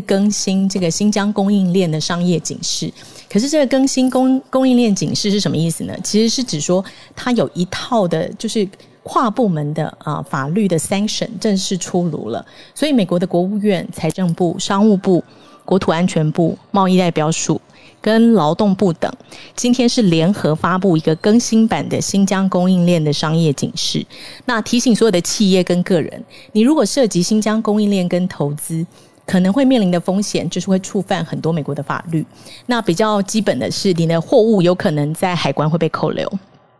[0.00, 2.92] 更新这个新疆供应链的商业警示，
[3.30, 5.94] 可是这个更新供供应链警示是什么意思呢？
[6.02, 6.84] 其实是指说
[7.14, 8.68] 它有一套的，就是
[9.02, 12.44] 跨部门的啊法律的 sanction 正式出炉了。
[12.74, 15.22] 所以美国的国务院、财政部、商务部、
[15.64, 17.60] 国土安全部、贸易代表署
[18.00, 19.12] 跟劳动部等，
[19.56, 24.04] 今天是联合发布一个更新版的新疆供应链的商业警示。
[24.44, 28.86] 那提醒所有的企业跟个人，你如果涉及新疆供应链跟投资。
[29.28, 32.24] 可能会面临的风险就是会触犯很多美国的法律。
[32.64, 36.26] 那比较基本的是，你的货物有可能在海关会被扣留。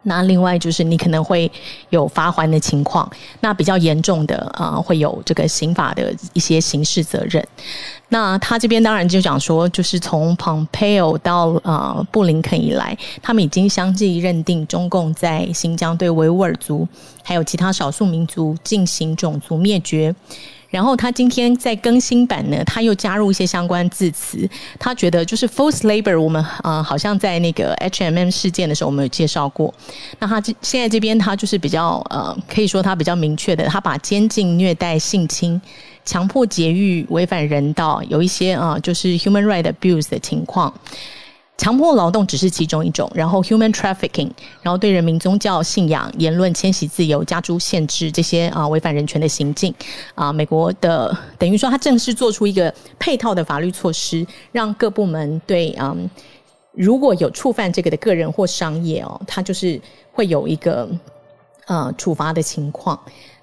[0.05, 1.51] 那另外就是你可能会
[1.91, 7.47] 有罚还的情况，那比较严重的啊会有这个刑法的一些刑事责任。
[8.09, 16.89] 那他这边当然就讲说，就是从 Pompeo 到呃布林肯以来，他们已经相继认定中共在新疆对维吾尔族
[17.23, 20.15] 还有其他少数民族进行种族灭绝。
[20.69, 24.49] 然后他今天在更新版呢，他又加入一些相关字词。
[24.79, 29.73] 他觉得就是 forced labor，我们啊好像在那个 H M M 事件的时候我们有介绍过。
[30.19, 35.61] 那他这现在这边他就是比较呃，可以说他比较明确的，他把监禁、虐待、性侵、
[36.05, 40.73] 强迫劫狱、违反人道，有一些啊就是 human right abuse 的情况。
[41.59, 44.31] 强迫劳动只是其中一种，然后 human trafficking，
[44.63, 49.75] 然后对人民宗教信仰、言论、迁徙自由加诸限制，这些啊违反人权的行径
[50.15, 56.09] 啊，美国的等于说，他正式做出一个配套的法律措施，让各部门对嗯，
[56.73, 59.81] 如果有触犯这个的个人或商业哦，他就是
[60.13, 60.89] 会有一个
[61.67, 62.99] 呃处罚的情况。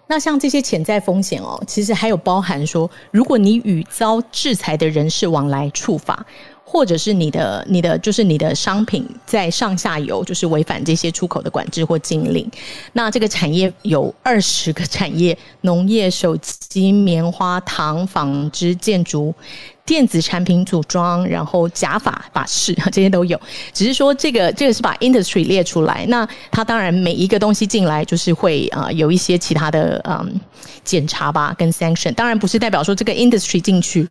[0.07, 6.25] 那像这些潜在风险哦，其实还有包含说，如果你与遭制裁的人士往来处罚。
[6.75, 12.45] 或者是你的、你的，就是你的商品在上下游就是违反这些出口的管制或禁令。
[12.91, 19.33] 那这个产业有二十个产业：农业、手机、棉花糖、纺织、建筑、
[19.85, 23.39] 电子产品组装，然后假发、法式 这些都有。
[23.71, 26.05] 只是说这个这个是把 industry 列出来。
[26.09, 30.41] 那它当然每一个东西进来就是会啊有一些其他的嗯
[30.83, 32.13] 检查吧，跟 sanction。
[32.13, 34.05] 当然不是代表说这个 industry 进去。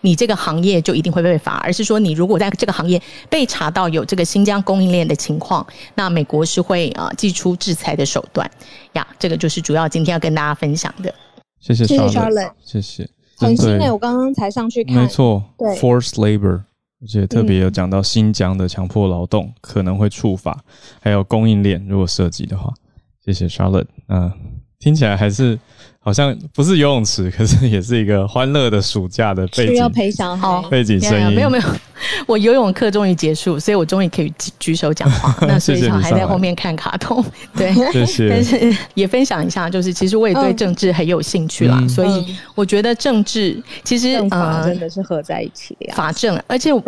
[0.00, 8.48] 你这个行业就一定会被罚，而是说你如果在这个行业被查到有这个新疆供应链的情况，那美国是会啊寄出制裁的手段
[8.92, 9.06] 呀。
[9.18, 11.12] 这个就是主要今天要跟大家分享的。
[11.60, 13.08] 谢谢，谢谢 Charlotte，谢谢。
[13.36, 16.62] 很新诶，我刚刚才上去看，没错，对，forced labor，
[17.00, 20.64] 而且特别有讲到新疆的强迫劳动可能会触法，
[21.00, 22.72] 还有供应链如果涉及的话。
[23.24, 24.32] 谢谢 Charlotte，嗯，
[24.78, 25.58] 听起来还是。
[26.08, 29.74] 好像不是游泳池，可是也是一个欢乐的暑假的背景。
[29.74, 31.64] 需要陪小孩，背景声音没有没有。
[32.26, 35.34] 我游泳课终于结束，所以我终于可以举举手讲话。
[35.46, 37.24] 那所以小孩在后面看卡通，
[37.56, 38.28] 对，谢谢。
[38.28, 41.80] 但是也分享一下，就是其实我也对政治很有兴趣啦。
[41.88, 46.82] 所以我觉得政治其实呃真的是合在一起的法政，而且我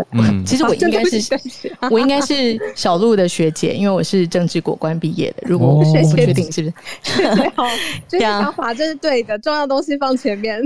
[0.44, 1.38] 其实我应该是
[1.90, 5.44] 我应该是小鹿的学姐，因为我是政治国关毕业的。
[5.46, 6.02] 如果我不确
[6.32, 6.72] 定是不
[7.04, 7.64] 是，对好，
[8.08, 9.20] 就是想法政是对。
[9.22, 10.60] 的，重要东西放前面。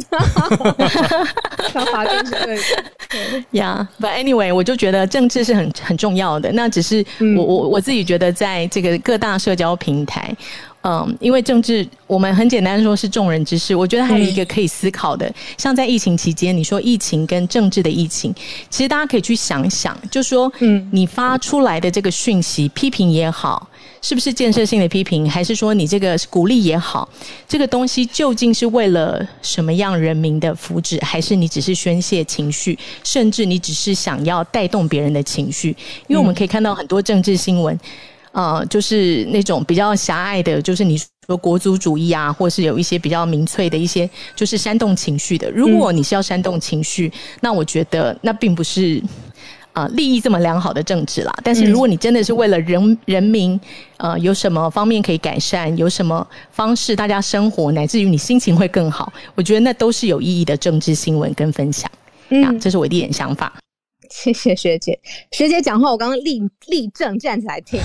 [1.72, 3.44] 想法政是对的。
[3.50, 6.50] 呀，But anyway，我就觉得政治是很很重要的。
[6.52, 7.04] 那只是
[7.36, 10.34] 我我我自己觉得，在这个各大社交平台。
[10.86, 13.74] 嗯，因为政治，我们很简单说是众人之事。
[13.74, 18.34] 我觉得还有一个可以思考的，像在疫情期间，你说疫情跟政治的疫情，
[18.68, 23.66] 其实大家可以去想想，就说，嗯，你发出来的这个讯息，批评也好，
[24.04, 27.08] 是不是建设性的批评，还是说你这个鼓励也好，
[27.48, 35.70] 这个东西究竟是为了什么样人民的福祉，还是你只是宣泄情绪，甚至你只是想要带动别人的情绪？
[36.06, 37.80] 因为我们可以看到很多政治新闻。
[38.32, 45.48] 呃，就是那种比较狭隘的，就是你说国族主义啊，或是有一些比较民粹的一些，就是煽动情绪的。
[45.50, 49.00] 如果你是要煽动情绪，那我觉得那并不是
[49.74, 51.34] 啊利益这么良好的政治啦。
[51.44, 53.60] 但是如果你真的是为了人人民，
[53.98, 61.90] 呃，有什么方面可以改善，有什么方式大家生活，乃至于你心情会更好，我觉得那都是有意义的政治新闻跟分享。
[62.30, 63.52] 嗯，这是我的一点想法。
[64.10, 64.96] 谢谢学姐，
[65.32, 67.80] 学姐讲话我刚刚立立正站起来听，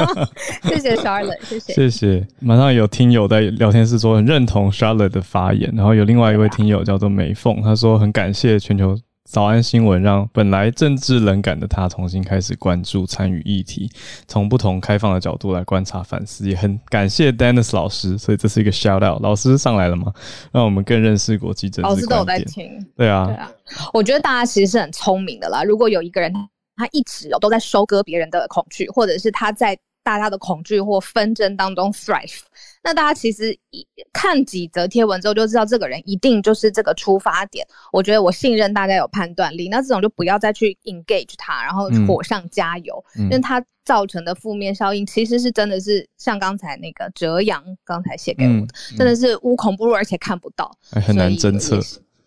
[0.68, 2.26] 谢谢 Charlotte，谢谢谢谢。
[2.40, 8.94] 马上有听友在聊天室说很认同 Charlotte 的发言，然后有另外一位听友叫做美凤，他说很感谢全球。
[9.24, 13.90] 早安新闻让本来政治冷感的他重新开始关注、参与议题，
[14.28, 18.18] 从不同开放的角度来观察、反思，也很感谢 Dennis 老师。
[18.18, 20.12] 所以这是一个 shout out，老师上来了吗？
[20.52, 21.88] 让我们更认识国际政治。
[21.88, 23.50] 老师都有在听，对啊，对啊。
[23.94, 25.64] 我觉得大家其实是很聪明的啦。
[25.64, 26.30] 如果有一个人
[26.76, 32.40] 他一直哦都在收割别人的恐惧，或者是他在大家的恐惧或纷争当中 thrive。
[32.84, 37.66] 那大家其实一看几则贴文之后就知道，这个人一定就是这个出发点。
[37.90, 51.80] 我觉得我信任大家有判断力，那这种就不要再去 engage 他，然后火上加油，因为他造成的负面效应其实是真的是像刚才那个哲阳刚才写给我的，真的是无孔不入，而且看不到，很难侦测，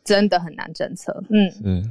[0.03, 1.24] 真的很难侦测。
[1.30, 1.89] 嗯，是。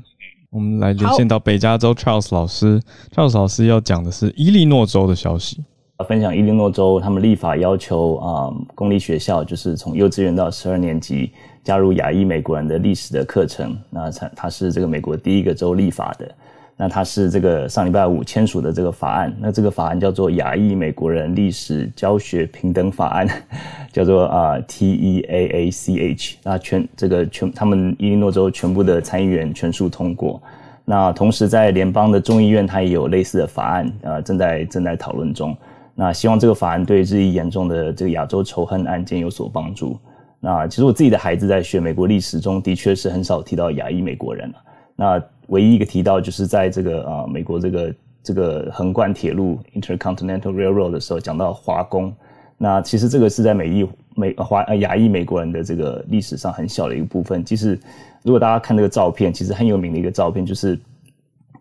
[0.50, 2.80] 我们来连线到北加州 Charles 老师
[3.14, 5.62] ，Charles 老师要讲的是伊利诺州的消息。
[6.04, 11.32] 分享伊利诺州他们立法要求啊，公立学校就是从幼稚园到十二年级
[11.64, 13.76] 加入亚裔美国人的历史的课程。
[13.88, 16.30] 那它它是这个美国第一个州立法的。
[16.78, 23.26] 那它是这个上礼拜五签署的这个法案，那这个法案叫做亚裔美国人历史教学平等法案，
[23.90, 26.36] 叫做啊 T E A A C H。
[26.42, 30.38] 那全这个全他们伊利诺州全部的参议员全数通过。
[30.84, 35.56] 那同时在联邦的众议院，它也有类似的法案，呃，正在正在讨论中。
[35.98, 39.98] 那希望这个法案对日益严重的这个亚洲仇恨案件有所帮助。
[40.38, 44.54] 那其实我自己的孩子在学美国历史中，的确是很少提到亚裔美国人了。
[44.94, 52.14] 那唯一一个提到就是在这个啊美国这个这个横贯铁路 Intercontinental Railroad 的时候讲到华工，
[52.58, 57.42] 那其实这个是在美裔美华亚裔美国人的这个历史上很小的一个部分。
[57.44, 57.78] 其实
[58.22, 60.78] 如果大家看这个照片，其实很有名的一个照片，就是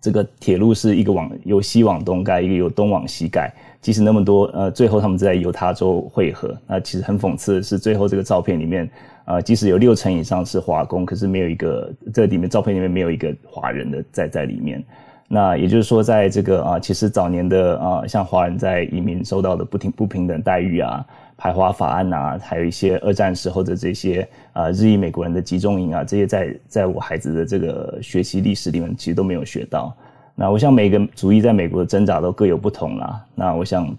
[0.05, 3.51] 这个铁路是一个往由西往东盖，一个由东往西盖。
[3.81, 8.87] 即使那么多呃，最后他们在犹他州汇合，那其实很讽刺的是，最后这个照片里面。
[9.25, 14.83] 呃，即使有六成以上是华工，可是没有一个这里面照片里面没有一个华人的在在里面。
[15.27, 21.05] 那也就是说，在这个啊，其实早年的啊，像华人在移民受到的不平不平等待遇啊，
[21.35, 29.95] 排华法案啊，还有一些二战时候的这些啊日裔美国人的集中营啊，这些在在我孩子的这个学习历史里面，其实都没有学到。
[30.35, 33.23] 那我想每个族裔在美国的挣扎都各有不同啦。
[33.35, 33.95] 那我想。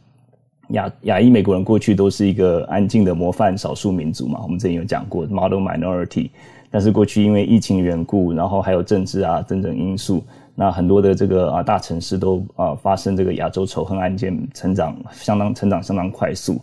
[0.70, 6.28] 亚亚裔美国人过去都是一个安静的模范少数民族嘛，我们之前有讲过 model minority，
[6.72, 10.24] 但是过去因为疫情缘故，然后还有政治啊等等因素，
[10.58, 16.58] 那很多的这个啊大城市都啊发生这个亚洲仇恨案件，成长相当成长相当快速。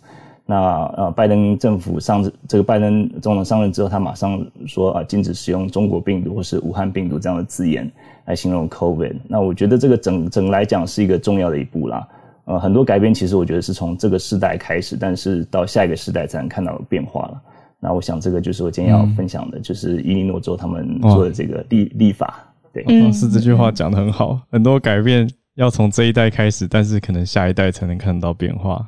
[0.45, 7.89] 那呃拜登政府上这个拜登总统上任之后，他马上说啊禁止使用中国病毒或是武汉病毒这样的字眼
[8.25, 9.15] 来形容 COVID。
[9.27, 12.07] 那我觉得这个整整来讲是一个重要的一步啦。
[12.45, 17.41] 呃，很多改变其实我觉得是从这个时代开始，但是到下一个时代才能看到变化了。
[17.79, 22.43] 那我想这个就是我今天要分享的，就是伊利诺州他们做的这个立立法。
[22.73, 28.83] 对，是这句话讲的很好，很多改变要从这一代开始，但是可能下一代才能看到变化。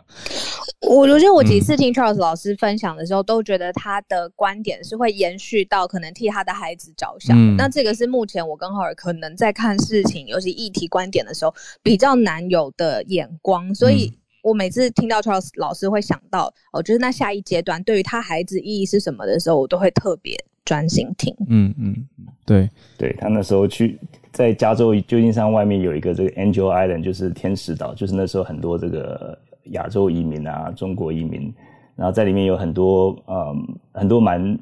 [0.81, 7.55] 我我觉得我几次听 Charles 老师分享的时候，都觉得他的观点是会延续到可能替他的孩子着想。
[7.55, 13.73] 那这个是目前我跟浩尔可能在看事情，尤其议题观点的时候比较难有的眼光。
[13.73, 14.11] 所以
[14.43, 21.34] 我每次听到 Charles 老师会想到，哦，就是那下一阶段对于他孩子意义是什么的时候，我都会特别专心听。
[21.47, 21.95] 嗯嗯，
[22.45, 23.97] 对，对他那时候去
[24.34, 29.38] 在加州旧金山外面有一个这个 Angel Island，就是天使岛，就是那时候很多这个。
[29.72, 31.51] 亚洲移民啊，中国移民，
[31.95, 34.55] 然后在里面有很多，嗯，很多蛮，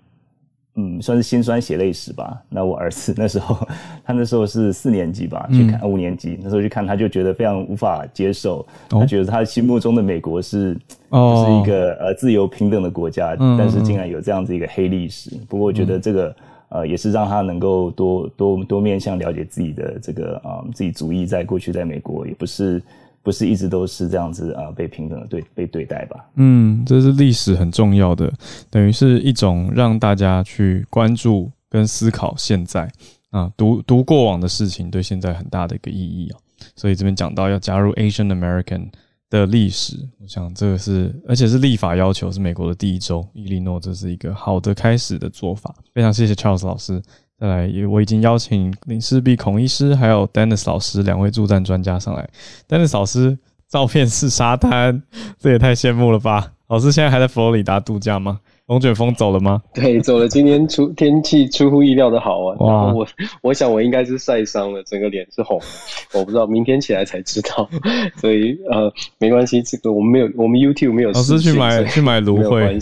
[0.75, 2.41] 嗯，算是心酸血泪史吧。
[2.49, 3.67] 那我儿子那时候，
[4.03, 10.73] 他那时候是四年级吧，去看五年级，那时候去看，他就觉得非常无法接受，他觉得他心目中的美国是，
[11.11, 15.29] 就是一个呃自由平等的国家，但是竟然有这样子一个黑历史。
[15.47, 16.35] 不过我觉得这个
[16.69, 22.81] 呃也是让他能够多多多面向了解自己的这个啊自己主义在过去在美国也不是。
[23.23, 26.25] 不是一直都是这样子啊，被平等的对被对待吧？
[26.35, 28.31] 嗯，这是历史很重要的，
[28.69, 32.91] 等于是一种让大家去关注跟思考现在
[33.31, 36.37] 啊，读读过往的事情对现在很大的一个意义啊。
[36.75, 38.89] 所以这边讲到要加入 Asian American
[39.29, 45.73] 的历史，我想这个是而且是立法要求，是美国的第一州伊利诺，这是一个好的开始的做法。
[45.93, 47.01] 非常谢谢 Charles 老师。
[47.43, 52.25] 再来，我已经邀请林世璧孔医师还有 Dennis 老师两位助战专家上来。
[52.69, 53.37] Dennis 老师，
[53.67, 55.03] 照片是沙滩，
[55.37, 56.53] 这也太羡慕了吧！
[56.69, 58.39] 老师现在还在佛罗里达度假吗？
[58.67, 59.61] 龙卷风走了吗？
[59.73, 60.29] 对，走了。
[60.29, 62.55] 今天出天气出乎意料的好啊！
[62.61, 63.05] 哇，我
[63.41, 65.59] 我想我应该是晒伤了，整个脸是红，
[66.15, 67.69] 我不知道，明天起来才知道。
[68.21, 68.89] 所以呃，
[69.19, 71.11] 没关系，这个我们没有，我们 YouTube 没有。
[71.11, 72.79] 老师去买去买芦荟。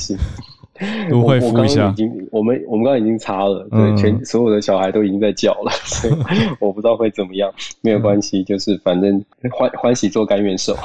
[1.09, 1.89] 芦荟敷一下。
[1.89, 6.13] 已经，我们我们刚刚已经擦了，对，全所有的小孩都已经在叫了， 所以
[6.59, 10.75] 我不知道会怎么样，没有关系，就是反正欢欢喜做甘愿受。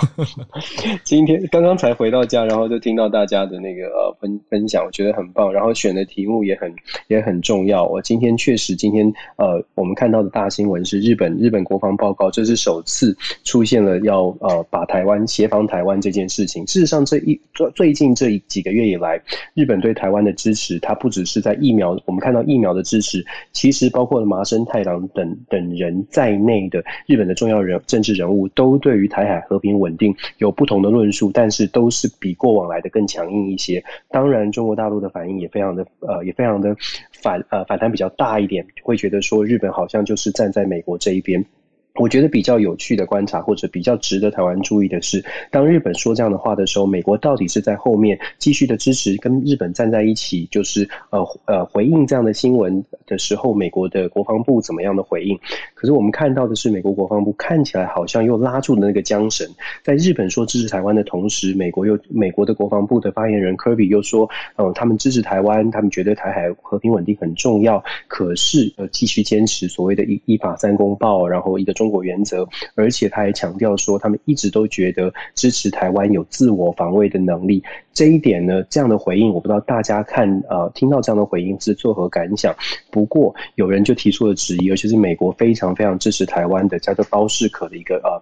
[1.04, 6.72] 今天刚刚才回到家，然后就听到大家的那个呃分分享，我觉得很棒，然后选的题目也很
[7.08, 7.84] 也很重要。
[7.86, 16.66] 我今天确实今天呃我们看到的大新闻是日本日本国防报告，这是首次出现了要呃把台湾协防台湾这件事情。
[16.66, 19.20] 事实上，这一最最近这几个月以来，
[19.54, 33.80] 日本对台湾的支持，它不只是在疫苗，我们看到疫苗的支持，其实包括了麻生太郎等等人在内的日本的重要人政治人物，都对于台海和平稳定有不同的论述，但是都是比过往来的更强硬一些。
[34.10, 36.74] 当然，中国大陆的反应也非常的呃，也非常的
[37.22, 41.44] 反呃反弹比较大一点，会觉得说日本好像就是站在美国这一边。
[41.98, 55.38] 我觉得比较有趣的观察，或者比较值得台湾注意的是，当日本说这样的话的时候，美国到底是在后面继续的支持，跟日本站在一起，就是呃呃回应这样的新闻的时候，美国的国防部怎么样的回应？
[55.74, 59.48] 可是我们看到的是，美国国防部看起来好像又拉住了那个缰绳，
[59.82, 71.85] 在日本说支持台湾的同时，美国又美国的国防部的发言人科比又说，呃，他们支持台湾，他们觉得台海和平稳定很重要，可是呃继续坚持所谓的一一法三公报，然后一个中。
[71.86, 77.62] 中国原则，而且他还强调说，他们一直都觉得支持台湾有自我防卫的能力。
[77.92, 82.52] 这一点呢，这样的回应，我不知道大家看呃听到这样的回应是作何感想？
[82.90, 88.20] 不过有人就提出了质疑，尤其是美国非常非常支持台湾的，叫做包士可的一个呃。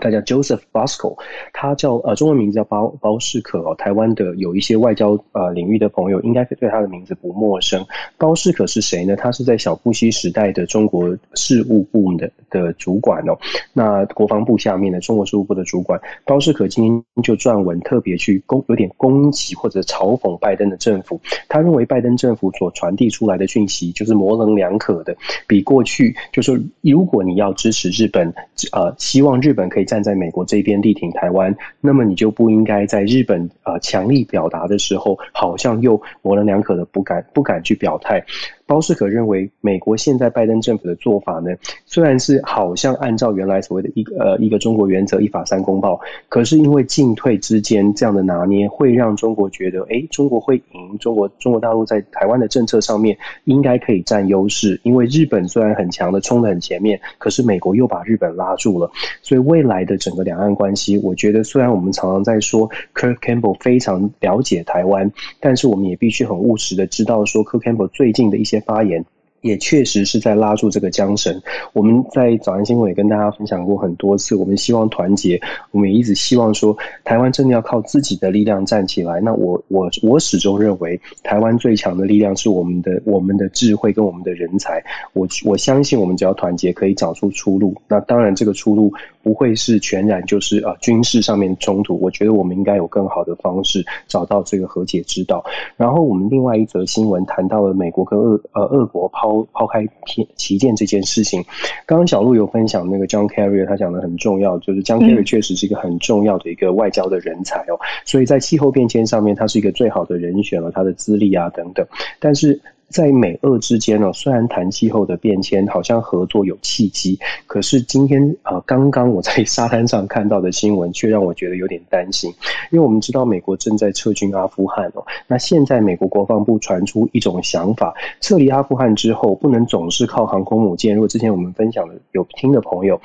[0.00, 1.16] 他叫 Joseph Bosco，
[1.52, 3.74] 他叫呃中文名字叫包包士可哦。
[3.78, 7.84] 台湾的有一些外交呃领域的朋友应该对他的名字不陌生。
[8.18, 9.14] 包士可是谁呢？
[9.14, 13.38] 他是在小布希时代的中国事务部的的主管哦。
[13.72, 21.20] 那国防部下面的中国事务部的主管包士可今天就撰文特别去攻有点攻击或者嘲讽拜登的政府。
[21.48, 25.16] 他认为拜登政府所传递出来的讯息就是模棱两可的，
[25.46, 28.28] 比过去就说如果你要支持日本，
[28.72, 29.83] 呃，希望日本可以。
[29.84, 38.24] 站在美国这边力挺台湾，那么你就不应该在日本呃强力表达的时候，好像又模棱两可的不敢不敢去表态。
[38.66, 41.50] 包士可认为，美国现在拜登政府的做法呢，
[41.84, 53.14] 虽然是好像按照原来所谓的一呃一个中国原则一法三公报，可是因为进退之间这样的拿捏，会让中国觉得，哎，中国会赢，中国中国大陆在台湾的政策上面
[53.44, 68.54] 应该可以占优势，因为日本虽然很强的冲得很前面，可是美国又把日本拉住了，所以未来来的整个两岸关系，我觉得虽然我们常常在说 Kirk Campbell 非常了解台湾，但是我们也必须很务实的知道说 Kirk Campbell 最近的一些。
[68.64, 69.04] 发言
[69.44, 71.38] 也确实是在拉住这个缰绳。
[71.74, 75.38] 我们在早安新闻也跟大家分享过很多次，我们希望团结，
[75.70, 76.74] 我们也一直希望说，
[77.04, 79.20] 台湾真的要靠自己的力量站起来。
[79.20, 84.82] 那我我我始终认为，台湾最强的力量是我们的我们的智慧跟我们的人才。
[85.12, 87.76] 我我相信，我们只要团结，可以找出出路。
[87.86, 88.90] 那当然，这个出路。
[89.24, 95.42] 不会是全然就是啊军事上面冲突，我觉得我们应该有更好的方式找到这个和解之道。
[95.78, 101.44] 然后我们另外一则新闻谈到了美国跟俄呃俄国抛抛开旗旗舰这件事情。
[101.86, 111.86] 刚刚小鹿有分享那个 John Kerry，他讲的很重要，就是 John Kerry 确实是一个很重要的一个外交的人才哦，所以在气候变迁上面，他是一个最好的人选了，他的资历啊等等，
[112.20, 112.60] 但是。
[112.94, 117.18] 在美俄之间呢，虽然谈气候的变迁好像合作有契机，
[117.48, 122.32] 可是今天呃，刚刚我在沙滩上看到的新闻却让我觉得有点担心，
[122.70, 133.00] 因为我们知道美国正在撤军阿富汗哦，那现在美国国防部传出一种想法，撤离阿富汗之后不能总是靠航空母舰，如果之前我们分享的有听的朋友，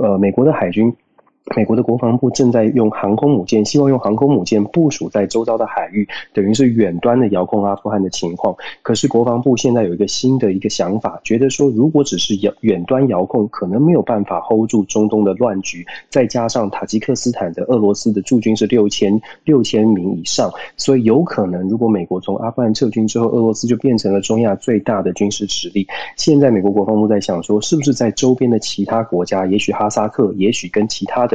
[0.00, 0.94] 呃，美国的海军。
[1.54, 8.56] 美国的国防部正在用航空母舰，希望用航空母舰部署在周遭的海域，等于是远端的遥控阿富汗的情况。
[8.80, 15.84] 可是国防部现在有一个新的一个想法，觉得说如果只是遥远端遥控，可能没有办法 hold 住中东的乱局。
[16.08, 25.86] 再加上塔吉克斯坦的俄罗斯的驻军是六千六千名以上，所以有可能如果美国从阿富汗撤军之后，俄罗斯就变成了中亚最大的军事实力。
[26.16, 31.33] 现在美国国防部在想说，是不是在周边的其他国家，也许哈萨克，也许跟其他的。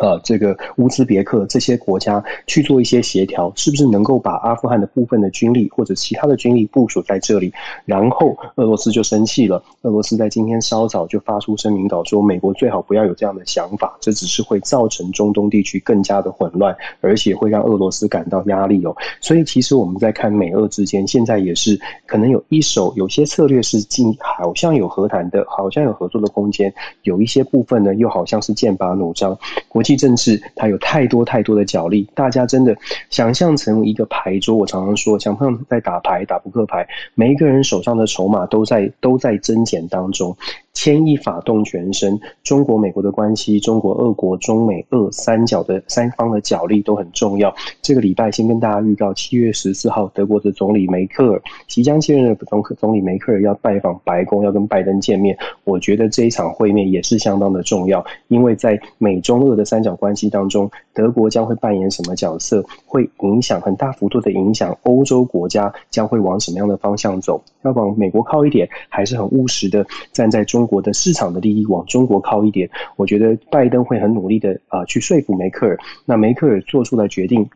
[0.00, 7.52] 呃，这个乌兹别克这些国家去做一些协调，是不是能够把阿富汗的部分的军力或者其他的军力部署在这里？
[7.84, 9.62] 然后俄罗斯就生气了。
[9.82, 18.94] 俄罗斯在今天稍早就发出声明稿说，美国最好不要有这样的想法，这只是会造成中东地区更加的混乱，而且会让俄罗斯感到压力哦。
[19.20, 26.72] 所以其实我们在看美俄之间，现在也是可能有一手有些策略是进，好像有和谈的，好像有合作的空间，
[27.02, 29.36] 有一些部分呢又好像是剑拔弩张。
[29.68, 32.76] 国际政治它有太多太多的角力，大家真的
[33.08, 34.54] 想象成一个牌桌。
[34.54, 40.36] 我常常说，想象在打牌、打扑克牌，每一个人手上的筹码都在都在增减当中。
[40.78, 47.52] 牵一发动全身，中国美国的关系，中国俄国中美俄三角的三方的角力都很重要。
[47.82, 55.36] 这个礼拜先跟大家预告，七月十四号，德国的总理梅克尔即将卸任的总总理梅克尔要拜访白宫，要跟拜登见面。
[55.64, 70.67] 我觉得这一场会面也是相当的重要，因为在美中俄的三角关系当中，德国将会扮演什么角色，会影响很大幅度的影响欧洲国家将会往什么样的方向走，要往美国靠一点，还是很务实的站在中。
[70.68, 75.76] 国的市场的利益往中国靠一点，我觉得拜登会很努力的啊去说服梅克尔。
[76.04, 77.48] 那梅克尔做出的决定。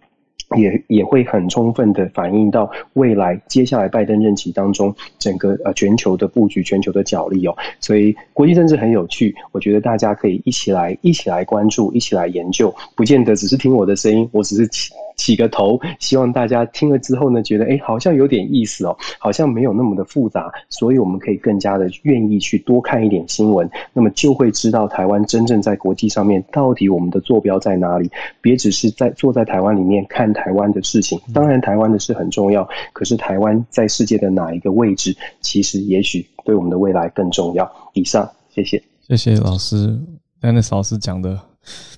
[0.59, 7.57] 也也会很充分的反映到未来接下来拜登任期当中整个呃全球的布局、全球的角力哦。
[7.81, 14.69] 所以国际政治很有趣，我觉得大家可以一起来一起来关注、一起来研究，不见得只是听我的声音，我只是
[15.23, 28.11] 起起个头，希望大家听了之后呢，觉得哎好像有点意思哦，好像没有那么的复杂，所以我们可以更加的愿意去多看一点新闻，那么就会知道台湾真正在国际上面到底我们的坐标在哪里，
[28.41, 30.33] 别只是在坐在台湾里面看。
[30.33, 37.71] 台湾的事情，当然台湾的事很重要，可是台湾在世界的哪一个位置，其实也许对我们的未来更重要。
[37.93, 40.01] 以上，谢谢，谢谢老师
[40.41, 41.39] ，Dennis 老师讲的，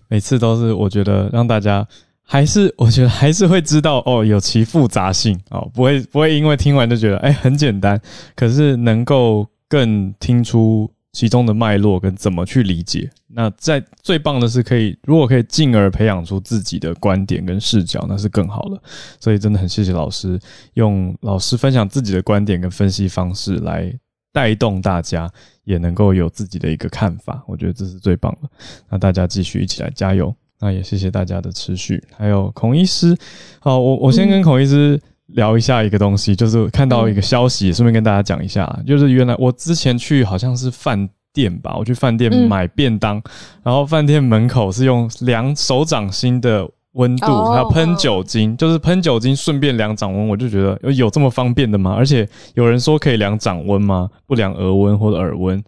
[0.09, 1.87] 每次都是我觉得让大家
[2.25, 8.01] 还是我觉得还是会知道哦，有其复杂性哦，不会不会因为听完就觉得哎很简单，
[8.35, 10.91] 可是能够更听出。
[11.15, 18.83] 其中的脉络跟怎么去理解，那在最棒的是可以，如果可以进而培养出自己的观点跟视角，那是更好了。
[19.21, 20.37] 所以真的很谢谢老师，
[20.73, 23.97] 用老师分享自己的观点跟分析方式来
[24.33, 25.31] 带动大家，
[25.63, 27.45] 也能够有自己的一个看法。
[27.47, 28.51] 我觉得这是最棒的。
[28.91, 30.35] 那大家继续一起来加油。
[30.65, 32.03] 那也谢谢大家的持续。
[32.17, 33.15] 还有孔医师，
[33.61, 34.99] 好，我我先跟孔医师。
[35.29, 43.21] 聊一下一个东西，就是看到一个消息，顺便跟大家讲一下，就是原来我之前去好像是饭店吧，我去饭店买便当，
[43.63, 51.95] 然后饭店门口是用量手掌心的温度，还有喷酒精，就是喷酒精顺便量掌温，我就觉得有这么方便的吗？
[51.97, 54.11] 而且有人说可以量掌温吗？
[54.27, 55.61] 不量额温或者耳温？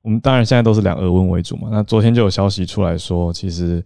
[0.00, 1.68] 我们当然现在都是量额温为主嘛。
[1.70, 3.84] 那昨天就有消息出来说，其实。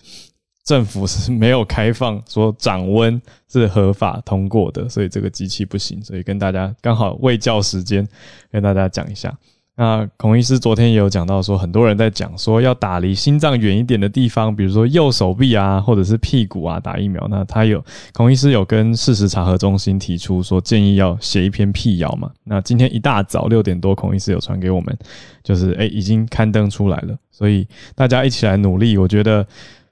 [0.69, 3.19] 政府是没有开放说掌温
[3.51, 5.99] 是合法通过的，所以这个机器不行。
[6.05, 8.07] 所以跟大家刚好未教时间
[8.53, 9.35] 跟大家讲一下。
[9.77, 17.27] 那孔医师昨天也有讲到说，很多人在讲说要打离心脏远一点的地方，比如说右手臂啊，或者是屁股啊打疫苗。
[17.31, 22.31] 那他有孔医师有跟事实查核中心提出说建议要写一篇辟谣嘛？
[22.45, 24.95] 那今天一大早六点多，孔医师有传给我们，
[25.43, 27.17] 就是诶已经刊登出来了。
[27.31, 29.47] 所以大家一起来努力，我觉得。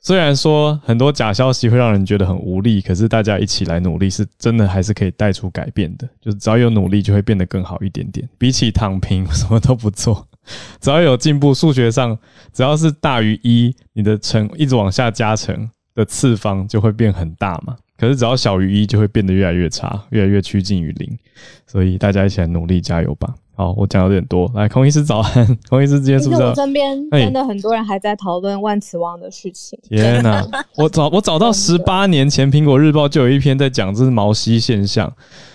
[0.06, 6.08] 虽然说很多假消息会让人觉得很无力，可是大家一起来努力，是真的还是可以带出改变的。
[6.20, 8.28] 就是只要有努力，就会变得更好一点点。
[8.38, 10.28] 比起躺平，什么都不做，
[10.80, 12.16] 只要有进步，数学上
[12.52, 17.74] 只要是大于一，你的乘一直往下加成的次方就会变很大嘛。
[17.98, 21.18] 可是只要小于一，就会变得越来越差，越来越趋近于零。
[21.66, 23.34] 所以大家一起来努力，加油吧！
[23.56, 24.52] 好，我讲有点多。
[24.54, 26.42] 来，孔医师早安， 孔医师今天是不是？
[26.42, 29.78] 我身边真的很多人还在讨论万磁王的事情。
[29.88, 30.46] 天哪！
[30.76, 35.10] 我找我找到十八年前，苹果日报就有一篇在讲这是毛细现象，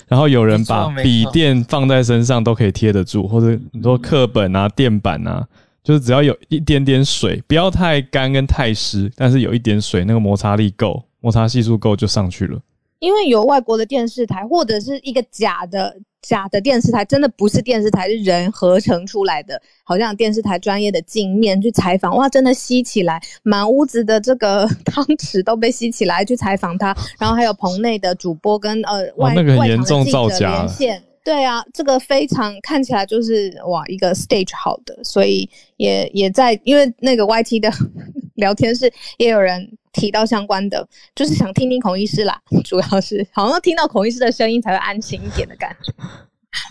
[0.07, 5.47] 然后有人把笔电放在身上都可以贴得住，或者很多课本啊、垫板啊，
[5.83, 12.59] 就是只要有一点点水，不要太干跟太湿，但是有一点水，那个摩擦力够，摩擦系数够就上去了。
[12.97, 15.95] 因为有外国的电视台或者是一个假的。
[16.21, 19.61] 假的电视台真的不是电视台，是人合成出来的。
[19.83, 26.95] 好像电视台专业的镜面去采访，哇，真的吸起来，满屋子的这个 汤匙都被吸起来去采访他。
[27.19, 37.71] 然后还有棚内的主播跟呃外外场记者连线，对啊，这个非常看起来就是哇一个 stage 好的，所以也也在因为那个 YT 的
[38.35, 39.77] 聊天室也有人。
[39.93, 45.93] 提到相关的，就是想听听孔医师啦，主要是好像听到孔医师的声音才会安心一点的感觉。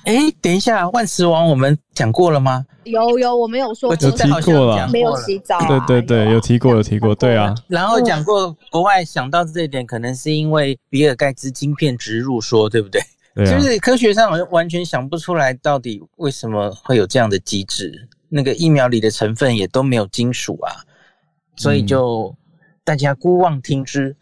[0.05, 2.67] 哎，等一下，万磁王我们讲过了吗？
[2.85, 5.59] 有有，我没有说，有提过了，没有洗澡。
[5.67, 7.55] 对对对，有提过，有提过，对啊。
[7.69, 13.01] 然后讲过国外想到这一点，可能是因为比尔盖茨晶片植入说，对不对？
[13.35, 18.09] 对就是科学上完全想不出来到底为什么会有这样的机制。
[18.29, 20.73] 那个疫苗里的成分也都没有金属啊，
[21.57, 22.35] 所以就。
[22.85, 24.15] 大家姑妄听之，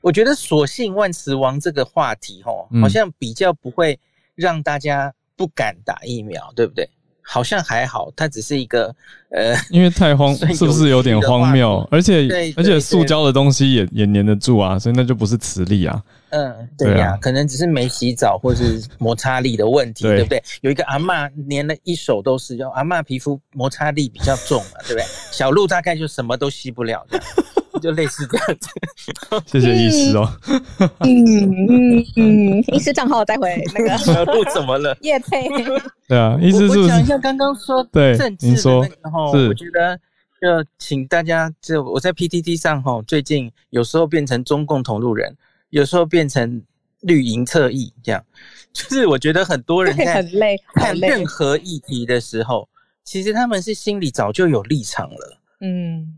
[0.00, 3.98] 我觉得索性万磁王这个话题，吼，好像比较不会
[4.34, 6.88] 让大家不敢打疫苗，对不对？
[7.22, 8.92] 好像还好，它只是一个
[9.30, 11.86] 呃， 因为太荒， 是不是有点荒谬？
[11.88, 16.02] 而且而且塑胶的东西也也粘得住啊，所以那就不是磁力啊。
[16.30, 20.42] 嗯，对呀，可能只是没洗澡或是摩擦力的问题，对不对？
[20.62, 25.04] 有一个阿妈粘了一手都是，就阿妈皮肤摩擦力比较重嘛，对不对？
[25.30, 27.06] 小鹿大概就什么都吸不了，
[27.80, 28.68] 就类似这样子。
[29.46, 30.30] 谢谢医师哦。
[31.00, 34.96] 嗯嗯嗯，医师账号待会那个小鹿怎么了？
[35.00, 35.48] 叶佩。
[36.06, 36.88] 对啊，医师是不是？
[36.88, 39.96] 讲一下刚刚说对政治的那个哈，我觉得
[40.40, 45.36] 就请大家，就我在 PTT 上哈，最近有时候变成中共同路人。
[45.70, 46.60] 有时候变成
[47.02, 48.20] 绿营侧翼，这样
[48.72, 52.68] 就是我觉得很多人在很累看任何议题的时候，
[53.04, 55.38] 其实他们是心里早就有立场了。
[55.60, 56.14] 嗯嗯，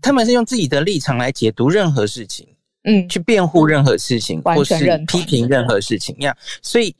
[0.00, 2.48] 他们是用自己的立场来解读任何事情。
[2.86, 4.74] 嗯，去辩护任何事情，或是
[5.06, 6.94] 批评任何事情，呀，所以，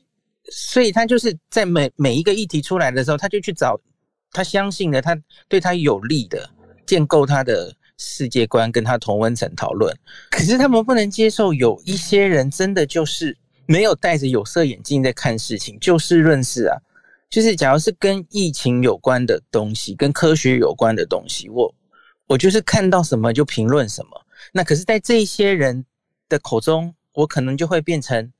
[0.51, 3.79] 所以他就是在每每一个议题出来的时候，他就去找
[4.31, 5.15] 他相信的，他
[5.47, 6.49] 对他有利的，
[6.87, 9.95] 建构他的世界观，跟他同温层讨论。
[10.31, 16.75] 可是他们不能接受有一些人真的就是没有戴着有色眼镜在看事情，就事论事啊。
[17.29, 21.71] 就是假如是跟疫情有关的东西，跟科学有关的东西，我
[22.27, 24.09] 我就是看到什么就评论什么。
[24.51, 25.85] 那可是，在这一些人
[26.29, 28.31] 的口中，我可能就会变成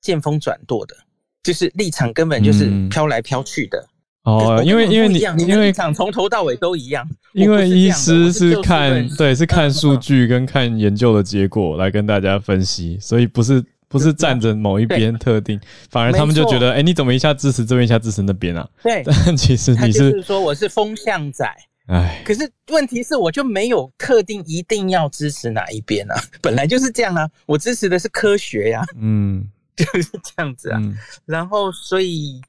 [0.00, 0.96] 见风转舵的，
[1.42, 3.86] 就是立场根本就是飘来飘去的。
[4.24, 7.08] 哦，因为因为你因为立场从头到尾都一样。
[7.34, 15.58] 因为医师是看对是看数据跟看研究的结果来跟大家分析，所以不是不是站着某一边特定，
[15.90, 18.68] 反而他们就觉得，哎，你怎么一下支持这边，一下支持那边啊？
[18.82, 21.44] 对， 但其实你是说我是风向仔。
[21.86, 29.44] 哎，可是问题是，我就没有特定一定要支持哪一边啊， 本来就是这样啊，我支持的是科学呀，嗯，
[29.76, 30.80] 就是这样子啊。
[31.26, 32.40] 然后，所以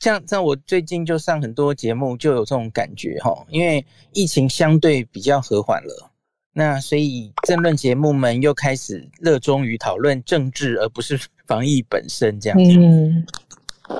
[0.00, 6.10] 像像我最近就上很多节目，就有这种感觉哈，因为疫情相对比较和缓了，
[6.54, 12.70] 那所以政论节目们又开始热衷于讨论政治，而不是防疫本身这样子。
[12.78, 13.26] 嗯，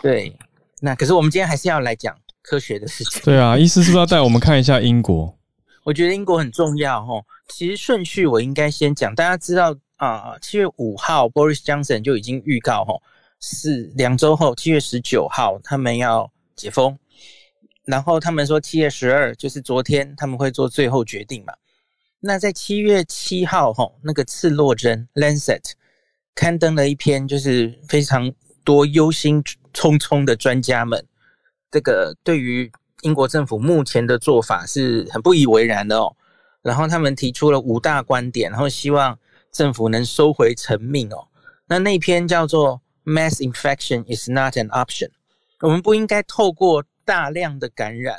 [0.01, 0.35] 对。
[0.81, 2.17] 那可是我们今天还是要来讲。
[2.49, 3.21] 科学的事情。
[3.23, 5.37] 对啊，医师是不是要带我们看一下英国？
[5.85, 7.23] 我觉得英国很重要哈。
[7.49, 12.95] 其实顺序我应该先讲，大家知道啊，七月五号，Boris Johnson 就已经预告哈，
[13.41, 16.99] 是两周后，七月十九号他们要解封。
[17.85, 21.53] 然后他们说七月十二，就是昨天他们会做最后决定嘛。
[22.21, 25.73] 那在七月七号哈，那个次洛针 Lancet
[26.35, 28.31] 刊登了一篇，就是非常
[28.65, 29.43] 多忧心
[29.73, 31.07] 忡忡的专家们。
[31.71, 32.71] 这个对于
[33.03, 36.15] 英国政府目前的做法是很不以为然的哦。
[36.63, 39.19] 然后他们提出了五大观点，然后希望
[39.53, 41.29] 政府能收回成命哦。
[41.67, 45.11] 那那篇叫做 “Mass infection is not an option”，
[45.61, 48.19] 我们不应该透过大量的感染，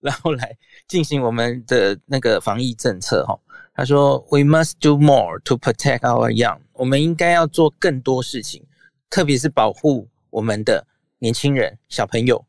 [0.00, 3.38] 然后来进行我们的那个防疫政策哈。
[3.74, 8.64] 他说：“We must do more to protect our young。”我们应该要做更多事情，
[9.08, 10.84] 特别是保护我们的
[11.20, 12.44] 年轻人、小朋友。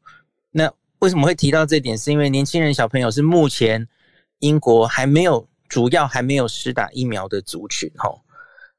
[1.00, 1.98] 为什么会提到这点？
[1.98, 3.88] 是因为年轻人小朋友是目前
[4.40, 8.22] 英国还没有主要还没有施打疫苗的族群，吼。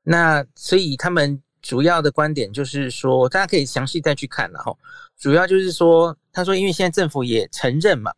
[0.02, 4.78] 那所以他们主要的观点就是说，大家可以详细再去看了，吼。
[5.18, 8.12] 主要就是说，他说，因为现在政府也承认嘛，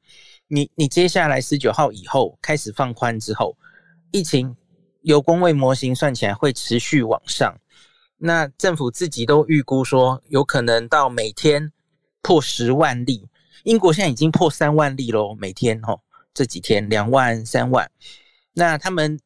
[0.48, 3.56] 你你接下来十九号以后开始放宽之后，
[4.10, 4.56] 疫情
[5.02, 7.54] 由工位模型算起来会持续往上。
[8.18, 11.72] 那政府自己都预估说，有可能到每天
[12.20, 13.28] 破十万例。
[13.64, 15.98] 英国现在已经破三万例喽，每天哈，
[16.34, 17.90] 这几天两万、三万。
[18.54, 19.18] 那他们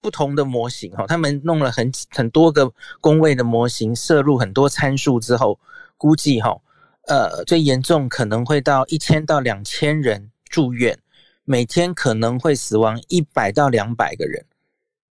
[0.00, 2.70] 不同的模型哈，他们弄了很很多个
[3.00, 5.58] 工位的模型，摄入很多参数之后，
[5.96, 6.60] 估计哈，
[7.06, 10.98] 呃，最严重可能会到一千到两千人住院，
[11.44, 14.44] 每天可能会死亡一百到两百个人，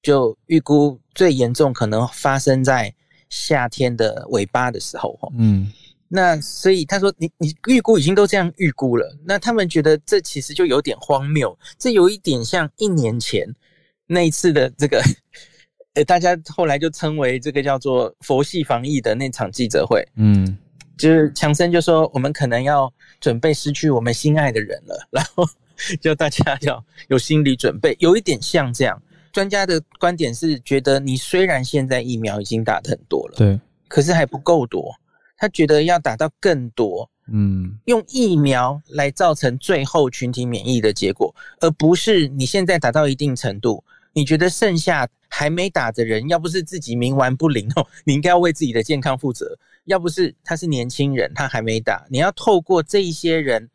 [0.01, 2.93] 就预估最严重可能发生在
[3.29, 5.71] 夏天的尾巴的时候哈，嗯。
[6.09, 13.45] 那所以他说，你你预估已经都这样预估了，那他们觉得这其实就有点荒谬，这有一点像一年前
[14.05, 15.03] 那一次的这个，
[15.95, 20.57] 呃，大家后来就称为这个叫做佛系防疫的那场记者会，嗯，
[20.97, 25.45] 就是强森就说我们可能要准备失去我们心爱的人了，然后
[25.99, 29.01] 叫大家要有心理准备，有一点像这样。
[29.33, 34.95] 专家的观点是觉得，你虽然现在疫苗已经打的很多了，对，可是还不够多。
[35.37, 43.83] 他觉得要打到更多，嗯，用疫苗来造成最后群体免疫的结果，而不是你现在打到一定程度，
[44.13, 49.45] 你觉得剩下还没打的人，要不是自己冥顽不灵哦， 你应该要为自己的健康负责；
[49.85, 53.69] 要不是他是年轻人，他还没打，你要透过这一些人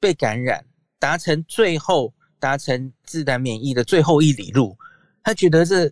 [0.00, 0.64] 被感染，
[0.98, 4.76] 达成最后达成自然免疫的最后一里路，
[5.22, 5.88] 他觉得这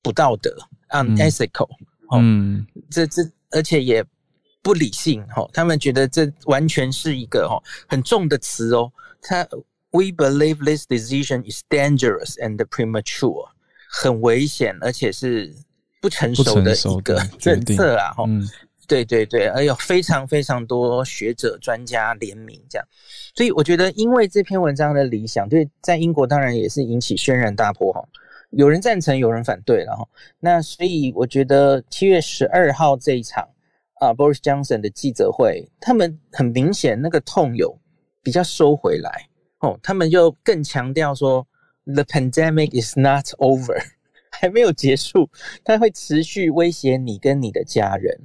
[0.00, 0.56] 不道德
[0.90, 1.68] ，unethical，
[2.12, 4.04] 嗯，这这而且也。
[4.62, 8.92] 不理性哈，他们觉得这完全是一个哈很重的词哦。
[9.22, 9.46] 他
[9.90, 13.48] We believe this decision is dangerous and premature，
[13.90, 15.54] 很危险，而且是
[16.02, 18.12] 不成熟的一个 政策啊！
[18.12, 18.24] 哈，
[18.86, 22.86] 对对对，而有非常非常多学者专家联名这样，
[23.34, 28.06] 所以我觉得，因为这篇文章的理想，对在英国当然也是引起轩然大波哈。
[28.50, 30.06] 有人赞成，有人反对了哈。
[30.40, 33.48] 那所以我觉得七月十二号这一场。
[34.00, 37.76] 啊，Boris Johnson 的记者会，他们很明显那个痛有
[38.22, 39.28] 比较收回来
[39.60, 41.46] 哦，他们就更强调说
[41.84, 43.76] ，The pandemic is not over，
[44.30, 45.28] 还没有结束，
[45.64, 48.16] 它会持续威胁你跟你的家人。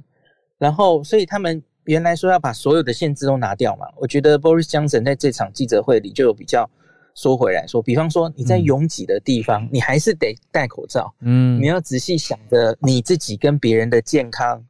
[0.58, 3.86] 然后，所以他们原来说要把所有的限制都拿掉嘛。
[3.96, 6.70] 我觉得 Boris Johnson 在这场记者会里就有比较
[7.16, 11.12] 说回来说，比方说你在拥挤的地方，你还是得戴口罩。
[11.20, 14.64] 嗯，你要仔细想着你自己跟别人的健康。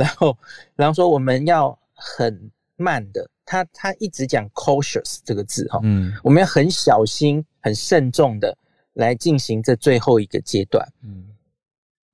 [0.00, 0.36] 然后，
[0.74, 8.56] 然后说我们要很慢的，他他一直讲 cautious 这个字哈，嗯，我们要很小心、很慎重的
[8.94, 11.26] 来进行这最后一个阶段，嗯，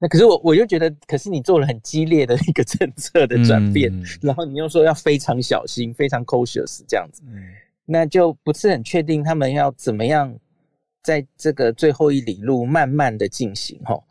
[0.00, 10.36] 那可是我我就觉得，可是你做了很激烈的一个政策的转变，然后你又说要非常小心、非常 cautious 这样子，嗯，那就不是很确定他们要怎么样
[11.02, 14.02] 在这个最后一里路慢慢的进行哈，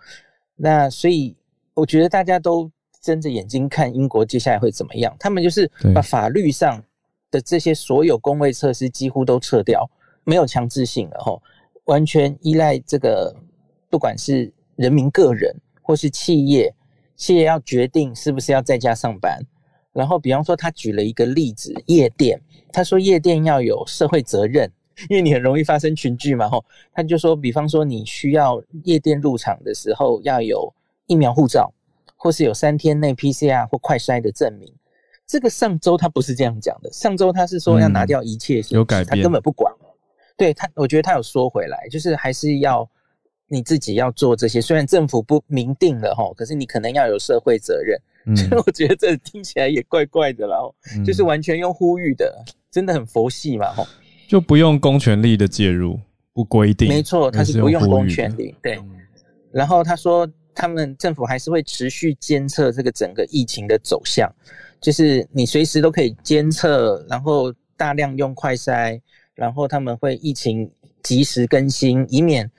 [0.55, 1.36] 那所以
[1.73, 2.71] 我觉得大家都。
[3.06, 5.16] 睁着眼睛看英国接下来会怎么样？
[5.20, 6.84] 他们就是把法律上
[7.30, 9.88] 的这些所有工位措施几乎都撤掉，
[10.24, 11.39] 没有强制性了吼，
[11.84, 13.36] 完全依赖这个，
[13.91, 16.74] 不管是人民个人或是企业，
[17.16, 19.39] 企业要决定是不是要在家上班。
[19.93, 22.41] 然后，比方说他举了一个例子，夜店，
[22.74, 24.70] 他说夜店要有社会责任，
[25.10, 26.66] 因为你很容易发生群聚嘛吼。
[26.91, 30.74] 他就说，比方说你需要夜店入场的时候要有
[31.06, 31.72] 疫苗护照。
[32.26, 34.67] 或是有三天内 PCR 或快筛的证明，
[35.28, 36.91] 这个上周他不是这样讲的。
[36.91, 39.71] 上周他是说要拿掉一切，有改变，他根本不管。
[40.36, 42.89] 对他，我觉得他有说回来，就是还是要
[43.47, 44.59] 你自己要做这些。
[44.59, 47.95] 虽然政府不明定了哈，可是你可能要有社会责任。
[48.36, 50.57] 所以我觉得这听起来也怪怪的啦，
[51.05, 53.88] 就是完全用呼吁的，真的很佛系嘛哈。
[54.28, 55.99] 就不用公权力的介入，
[56.34, 56.88] 不规定。
[56.88, 58.55] 没错，他是不用公权力。
[58.63, 58.80] 对，
[59.51, 60.28] 然后他说。
[60.56, 64.34] 他们政府还是会持续监测这个整个疫情的走向，
[64.80, 68.99] 就是你随时都可以监测，然后大量用快筛，
[69.36, 70.72] 然后他们会疫情
[71.03, 72.49] 及时更新，以免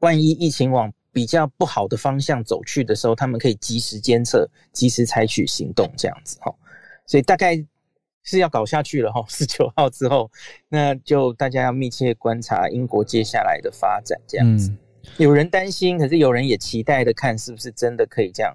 [0.00, 6.54] 万一疫情往比较不好的方向走去的时候，他们可以及时监测，及时采取行动，这样子哈。
[7.06, 7.56] 所以大概
[8.22, 10.30] 是要搞下去了哈，十九号之后，
[10.68, 14.70] 那就大家要密切观察英国接下来的发展，这样子。
[15.16, 18.54] 有人担心，可是有人也期待的看，是不是真的可以这样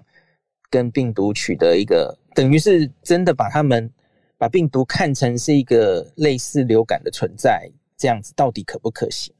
[0.70, 3.90] 跟病毒取得一个，等于是真的把他们
[4.38, 9.34] 把病毒看成是一个类似流感的存在，这样子到底可不可行？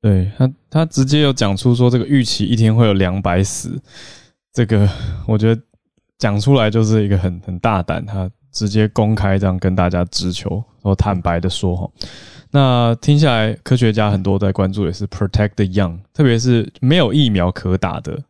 [0.00, 3.80] 对他，他直接有讲出说这个预期一天会有两百死，
[4.52, 4.88] 这个
[5.26, 5.62] 我觉得
[6.18, 11.90] 讲出来就是一个很很大胆，他直接公开这样跟大家直球，我坦白的说哈。
[12.54, 18.22] 那听下来，科学家很多在关注也是 protect the young，特别是没有疫苗可打的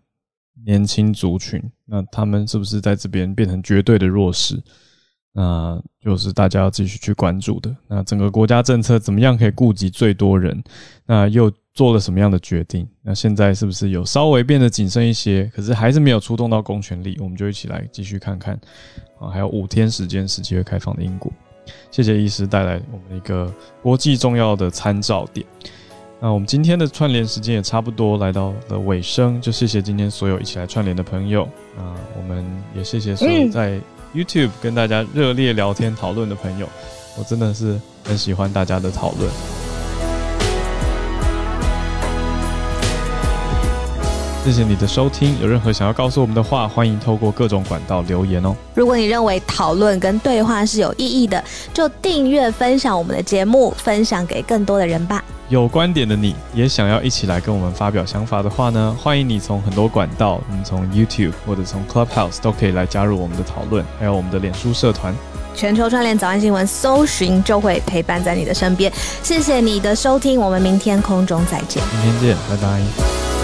[0.65, 4.63] 年轻族群，那他们是不是在这边变成绝对的弱势？
[5.35, 7.75] 那就是大家要继续去关注的。
[7.89, 10.63] 那整个国家政策怎么样可以顾及最多人？
[11.07, 12.87] 那又做了什么样的决定？
[13.03, 15.51] 那现在是不是有稍微变得谨慎一些？
[15.53, 18.55] 可是还是没有出动到公权力，我们就一起来继续看看
[19.19, 21.33] 啊，还有五天时间是机会开放的英国。
[21.91, 23.53] 谢谢医师带来我们一个
[23.83, 25.47] 国际重要的参照点。
[26.21, 31.43] 那我们今天的串联时间也差不多来到了尾声，就谢谢今天所有一起来串联的朋友。
[31.77, 32.45] 啊，我们
[32.77, 33.81] 也谢谢所有在
[34.15, 36.69] YouTube 跟大家热烈聊天讨论的朋友，
[37.19, 39.72] 我真的是很喜欢大家的讨论。
[44.45, 48.53] 谢谢你的收听，有任何想要告诉我们的话，欢迎透过各种管道留言哦。
[48.75, 55.23] 如果你认为讨论跟对话是有意义的，就订阅分享我们的节目，分享给更多的人吧。
[55.49, 65.15] 有观点的你也想要一起来跟我们发表想法的话呢，欢迎你从很多管道，你从 YouTube 或者从 Clubhouse 都可以来加入我们的讨论，还有我们的脸书社团。
[65.55, 68.93] 全球串联早安新闻，搜寻就会陪伴在你的身边。
[69.23, 71.81] 谢谢你的收听，我们明天空中再见。
[72.03, 73.42] 明天见，拜拜。